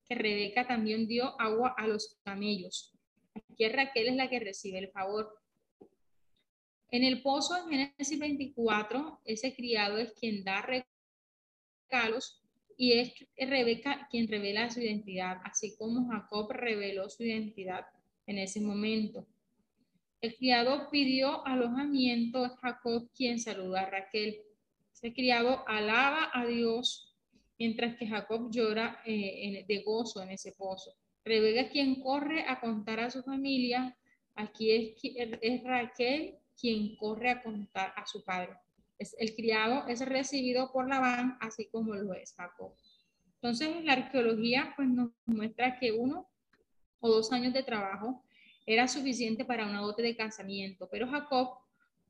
[0.07, 2.93] que Rebeca también dio agua a los camellos.
[3.33, 5.39] Aquí Raquel es la que recibe el favor.
[6.89, 10.61] En el pozo en Génesis 24, ese criado es quien da
[11.89, 12.43] regalos
[12.75, 17.85] y es Rebeca quien revela su identidad, así como Jacob reveló su identidad
[18.25, 19.25] en ese momento.
[20.21, 24.39] El criado pidió alojamiento, es Jacob quien saluda a Raquel.
[24.93, 27.17] Ese criado alaba a Dios,
[27.57, 30.93] mientras que Jacob llora eh, de gozo en ese pozo.
[31.25, 33.97] Rebeca quien corre a contar a su familia,
[34.35, 34.93] aquí es,
[35.41, 38.53] es Raquel quien corre a contar a su padre.
[39.17, 42.75] El criado es recibido por Labán, así como lo es Jacob.
[43.35, 46.29] Entonces, la arqueología pues, nos muestra que uno
[46.99, 48.23] o dos años de trabajo
[48.65, 51.57] era suficiente para una dote de casamiento, pero Jacob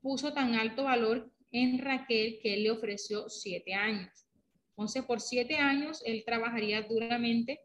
[0.00, 4.26] puso tan alto valor en Raquel que él le ofreció siete años.
[4.70, 7.60] Entonces, por siete años él trabajaría duramente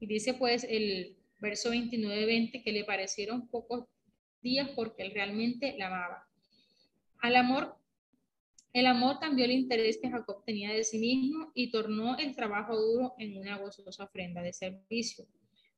[0.00, 3.84] y dice pues el verso 29-20 que le parecieron pocos
[4.40, 6.28] días porque él realmente la amaba.
[7.20, 7.76] Al amor,
[8.72, 12.76] el amor cambió el interés que Jacob tenía de sí mismo y tornó el trabajo
[12.76, 15.26] duro en una gozosa ofrenda de servicio.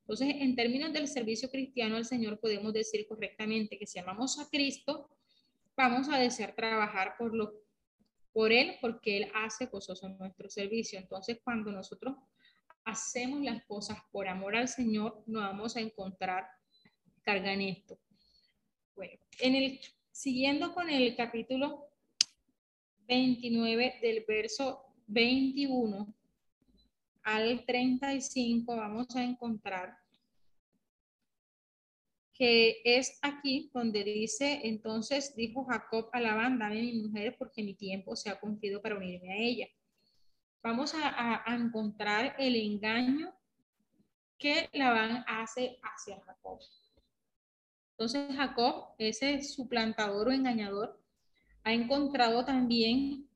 [0.07, 4.47] Entonces, en términos del servicio cristiano al Señor, podemos decir correctamente que si amamos a
[4.49, 5.09] Cristo,
[5.75, 7.51] vamos a desear trabajar por, lo,
[8.31, 10.97] por Él, porque Él hace gozoso nuestro servicio.
[10.97, 12.15] Entonces, cuando nosotros
[12.85, 16.47] hacemos las cosas por amor al Señor, no vamos a encontrar
[17.21, 17.99] carga en esto.
[18.95, 21.89] Bueno, en el, siguiendo con el capítulo
[23.09, 26.16] 29 del verso 21
[27.27, 29.97] al 35, vamos a encontrar
[32.31, 37.73] que es aquí donde dice, entonces dijo Jacob a Labán, dame mi mujer porque mi
[37.73, 39.67] tiempo se ha cumplido para unirme a ella.
[40.63, 43.33] Vamos a, a encontrar el engaño
[44.37, 46.59] que Labán hace hacia Jacob.
[47.91, 51.03] Entonces Jacob, ese suplantador o engañador,
[51.65, 53.27] ha encontrado también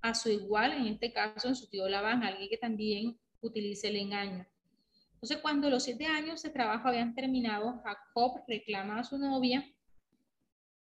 [0.00, 3.96] a su igual, en este caso en su tío Labán, alguien que también utilice el
[3.96, 4.46] engaño.
[5.14, 9.68] Entonces cuando los siete años de trabajo habían terminado, Jacob reclama a su novia.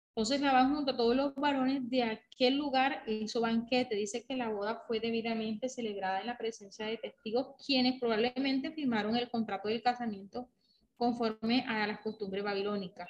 [0.08, 3.94] Entonces Labán junto a todos los varones de aquel lugar hizo banquete.
[3.94, 9.16] Dice que la boda fue debidamente celebrada en la presencia de testigos, quienes probablemente firmaron
[9.16, 10.50] el contrato del casamiento
[10.96, 13.08] conforme a las costumbres babilónicas.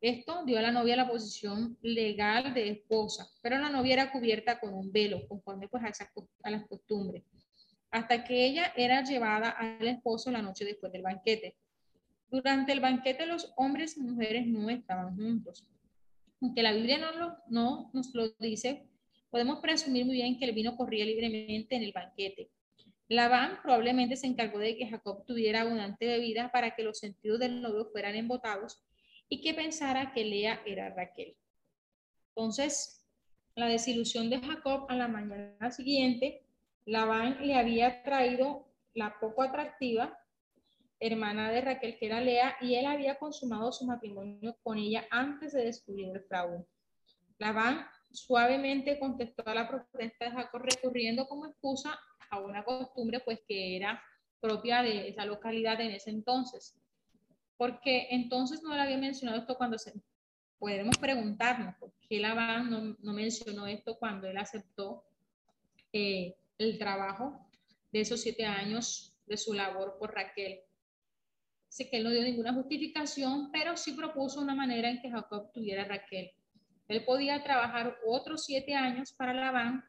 [0.00, 4.60] Esto dio a la novia la posición legal de esposa, pero la novia era cubierta
[4.60, 5.92] con un velo, conforme pues a,
[6.42, 7.22] a las costumbres,
[7.94, 11.54] hasta que ella era llevada al esposo la noche después del banquete.
[12.28, 15.64] Durante el banquete los hombres y mujeres no estaban juntos.
[16.40, 16.98] Aunque la Biblia
[17.48, 18.88] no, nos lo dice,
[19.30, 22.50] podemos presumir muy bien que el vino corría libremente en el banquete.
[23.06, 27.62] Labán probablemente se encargó de que Jacob tuviera abundante bebida para que los sentidos del
[27.62, 28.82] novio fueran embotados
[29.28, 31.36] y que pensara que Lea era Raquel.
[32.30, 33.06] Entonces,
[33.54, 36.43] la desilusión de Jacob a la mañana siguiente,
[36.86, 40.18] Labán le había traído la poco atractiva
[41.00, 45.52] hermana de Raquel, que era Lea, y él había consumado su matrimonio con ella antes
[45.52, 46.64] de descubrir el fraude.
[47.38, 51.98] Labán suavemente contestó a la protesta de Jacob recurriendo como excusa
[52.30, 54.02] a una costumbre pues que era
[54.40, 56.78] propia de esa localidad en ese entonces.
[57.56, 59.92] Porque entonces no le había mencionado esto cuando se...
[60.58, 65.04] Podemos preguntarnos por qué Labán no, no mencionó esto cuando él aceptó
[65.92, 67.48] eh, el trabajo
[67.92, 70.60] de esos siete años de su labor por Raquel.
[71.68, 75.50] Sé que él no dio ninguna justificación, pero sí propuso una manera en que Jacob
[75.52, 76.30] tuviera Raquel.
[76.88, 79.84] Él podía trabajar otros siete años para Labán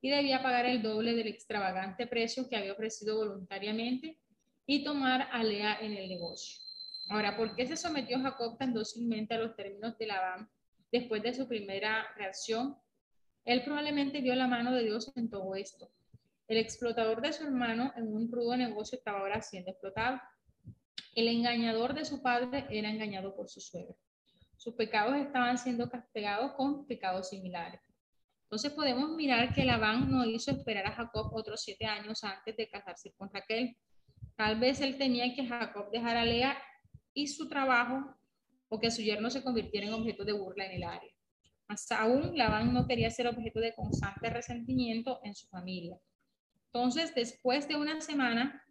[0.00, 4.18] y debía pagar el doble del extravagante precio que había ofrecido voluntariamente
[4.64, 6.62] y tomar a Lea en el negocio.
[7.10, 10.48] Ahora, ¿por qué se sometió Jacob tan dócilmente a los términos de Labán
[10.92, 12.76] después de su primera reacción?
[13.44, 15.90] Él probablemente vio la mano de Dios en todo esto.
[16.48, 20.18] El explotador de su hermano en un rudo negocio estaba ahora siendo explotado.
[21.14, 23.94] El engañador de su padre era engañado por su suegra.
[24.56, 27.82] Sus pecados estaban siendo castigados con pecados similares.
[28.44, 32.66] Entonces podemos mirar que Labán no hizo esperar a Jacob otros siete años antes de
[32.66, 33.76] casarse con Raquel.
[34.34, 36.56] Tal vez él temía que Jacob dejara a Lea
[37.12, 38.16] y su trabajo
[38.70, 41.12] o que su yerno se convirtiera en objeto de burla en el área.
[41.68, 45.98] Más aún, Labán no quería ser objeto de constante resentimiento en su familia.
[46.72, 48.64] Entonces, después de una semana,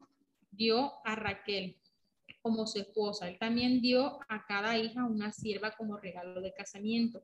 [0.51, 1.77] dio a Raquel
[2.41, 3.27] como su esposa.
[3.27, 7.23] Él también dio a cada hija una sierva como regalo de casamiento,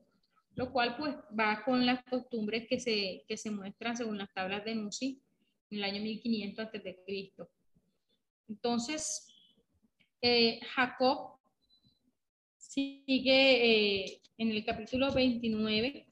[0.54, 4.64] lo cual pues va con las costumbres que se, que se muestran según las tablas
[4.64, 5.22] de Nusi
[5.70, 7.32] en el año 1500 a.C.
[8.48, 9.26] Entonces,
[10.20, 11.38] eh, Jacob
[12.58, 16.06] sigue eh, en el capítulo 29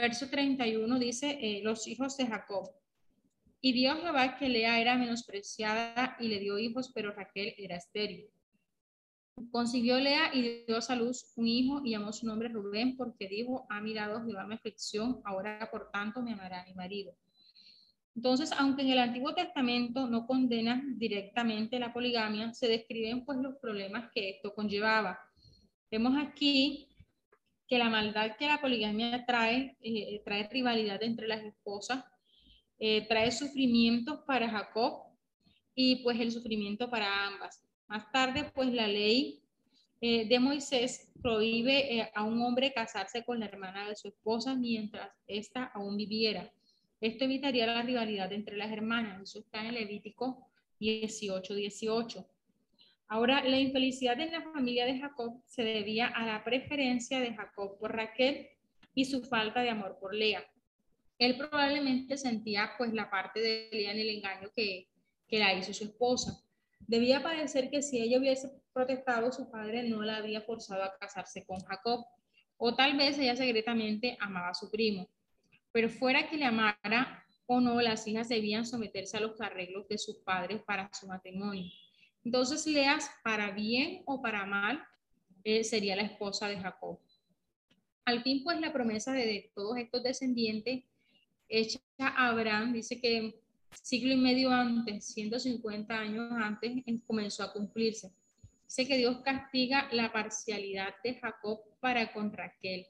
[0.00, 2.70] verso 31 dice, eh, los hijos de Jacob.
[3.60, 8.28] Y vio Jehová que Lea era menospreciada y le dio hijos, pero Raquel era estéril.
[9.50, 13.66] Consiguió Lea y dio a luz un hijo y llamó su nombre Rubén, porque dijo,
[13.70, 17.14] ha mirado Jehová mi aflicción, ahora por tanto me amará mi marido.
[18.14, 23.56] Entonces, aunque en el Antiguo Testamento no condena directamente la poligamia, se describen pues los
[23.56, 25.18] problemas que esto conllevaba.
[25.90, 26.88] Vemos aquí
[27.72, 32.04] que la maldad que la poligamia trae, eh, trae rivalidad entre las esposas,
[32.78, 35.04] eh, trae sufrimientos para Jacob
[35.74, 37.64] y pues el sufrimiento para ambas.
[37.88, 39.42] Más tarde, pues la ley
[40.02, 45.10] eh, de Moisés prohíbe a un hombre casarse con la hermana de su esposa mientras
[45.26, 46.52] ésta aún viviera.
[47.00, 49.22] Esto evitaría la rivalidad entre las hermanas.
[49.22, 50.46] Eso está en Levítico
[50.78, 52.28] 18, 18.
[53.12, 57.78] Ahora, la infelicidad en la familia de Jacob se debía a la preferencia de Jacob
[57.78, 58.48] por Raquel
[58.94, 60.42] y su falta de amor por Lea.
[61.18, 64.88] Él probablemente sentía pues la parte de Lea en el engaño que,
[65.28, 66.42] que la hizo su esposa.
[66.80, 71.44] Debía parecer que si ella hubiese protestado, su padre no la había forzado a casarse
[71.44, 72.06] con Jacob.
[72.56, 75.06] O tal vez ella secretamente amaba a su primo.
[75.70, 79.98] Pero fuera que le amara o no, las hijas debían someterse a los arreglos de
[79.98, 81.70] sus padres para su matrimonio.
[82.24, 84.82] Entonces Leas, para bien o para mal,
[85.44, 86.98] eh, sería la esposa de Jacob.
[88.04, 90.84] Al fin, pues la promesa de, todos estos descendientes
[91.48, 93.40] hecha a Abraham, dice que
[93.82, 96.72] siglo y medio antes, 150 años antes,
[97.06, 98.12] comenzó a cumplirse.
[98.66, 102.86] Dice que Dios castiga la parcialidad de Jacob para con Raquel,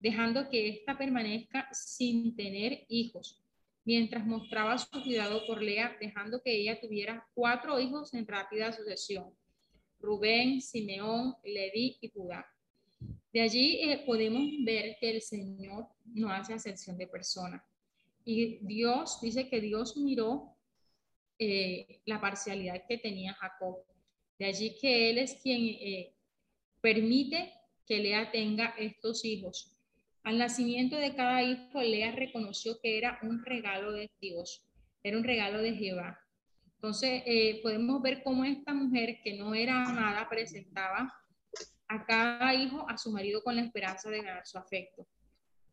[0.00, 3.45] dejando que ésta permanezca sin tener hijos
[3.86, 9.32] mientras mostraba su cuidado por Lea, dejando que ella tuviera cuatro hijos en rápida sucesión,
[10.00, 12.44] Rubén, Simeón, Leví y Judá.
[13.32, 17.62] De allí eh, podemos ver que el Señor no hace acepción de personas.
[18.24, 20.56] Y Dios dice que Dios miró
[21.38, 23.84] eh, la parcialidad que tenía Jacob.
[24.36, 26.12] De allí que Él es quien eh,
[26.80, 27.52] permite
[27.86, 29.75] que Lea tenga estos hijos.
[30.26, 34.66] Al nacimiento de cada hijo, Lea reconoció que era un regalo de Dios,
[35.04, 36.18] era un regalo de Jehová.
[36.74, 41.14] Entonces, eh, podemos ver cómo esta mujer que no era amada presentaba
[41.86, 45.06] a cada hijo a su marido con la esperanza de ganar su afecto.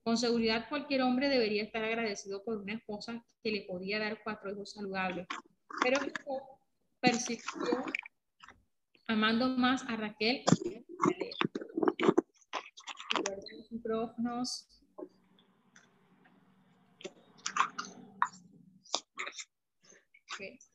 [0.04, 4.52] Con seguridad, cualquier hombre debería estar agradecido por una esposa que le podía dar cuatro
[4.52, 5.26] hijos saludables.
[5.82, 5.98] Pero
[7.00, 7.86] persistió
[9.08, 10.46] amando más a Raquel
[13.74, 14.70] micrófonos.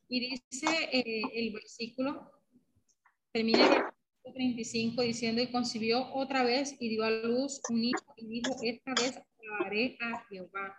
[0.07, 2.31] Y dice eh, el versículo,
[3.31, 3.93] termina
[4.23, 8.55] el 35 diciendo, y concibió otra vez y dio a luz un hijo y dijo,
[8.63, 10.75] esta vez alabaré a Jehová.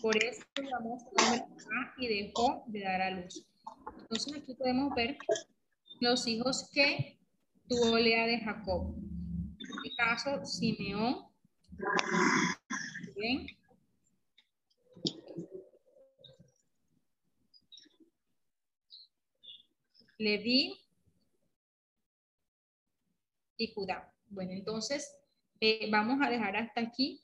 [0.00, 1.44] Por eso llamó su nombre
[1.98, 3.46] y dejó de dar a luz.
[3.98, 5.18] Entonces aquí podemos ver
[6.00, 7.18] los hijos que
[7.68, 8.94] tuvo Lea de Jacob.
[8.96, 11.31] En este caso, Simeón,
[13.16, 13.46] Bien.
[20.18, 20.78] Leví
[23.56, 24.12] y Judá.
[24.28, 25.14] Bueno, entonces
[25.60, 27.20] eh, vamos a dejar hasta aquí.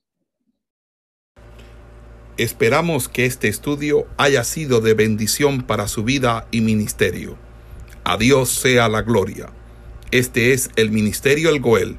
[2.37, 7.37] Esperamos que este estudio haya sido de bendición para su vida y ministerio.
[8.05, 9.53] A Dios sea la gloria.
[10.11, 11.99] Este es el Ministerio El Goel,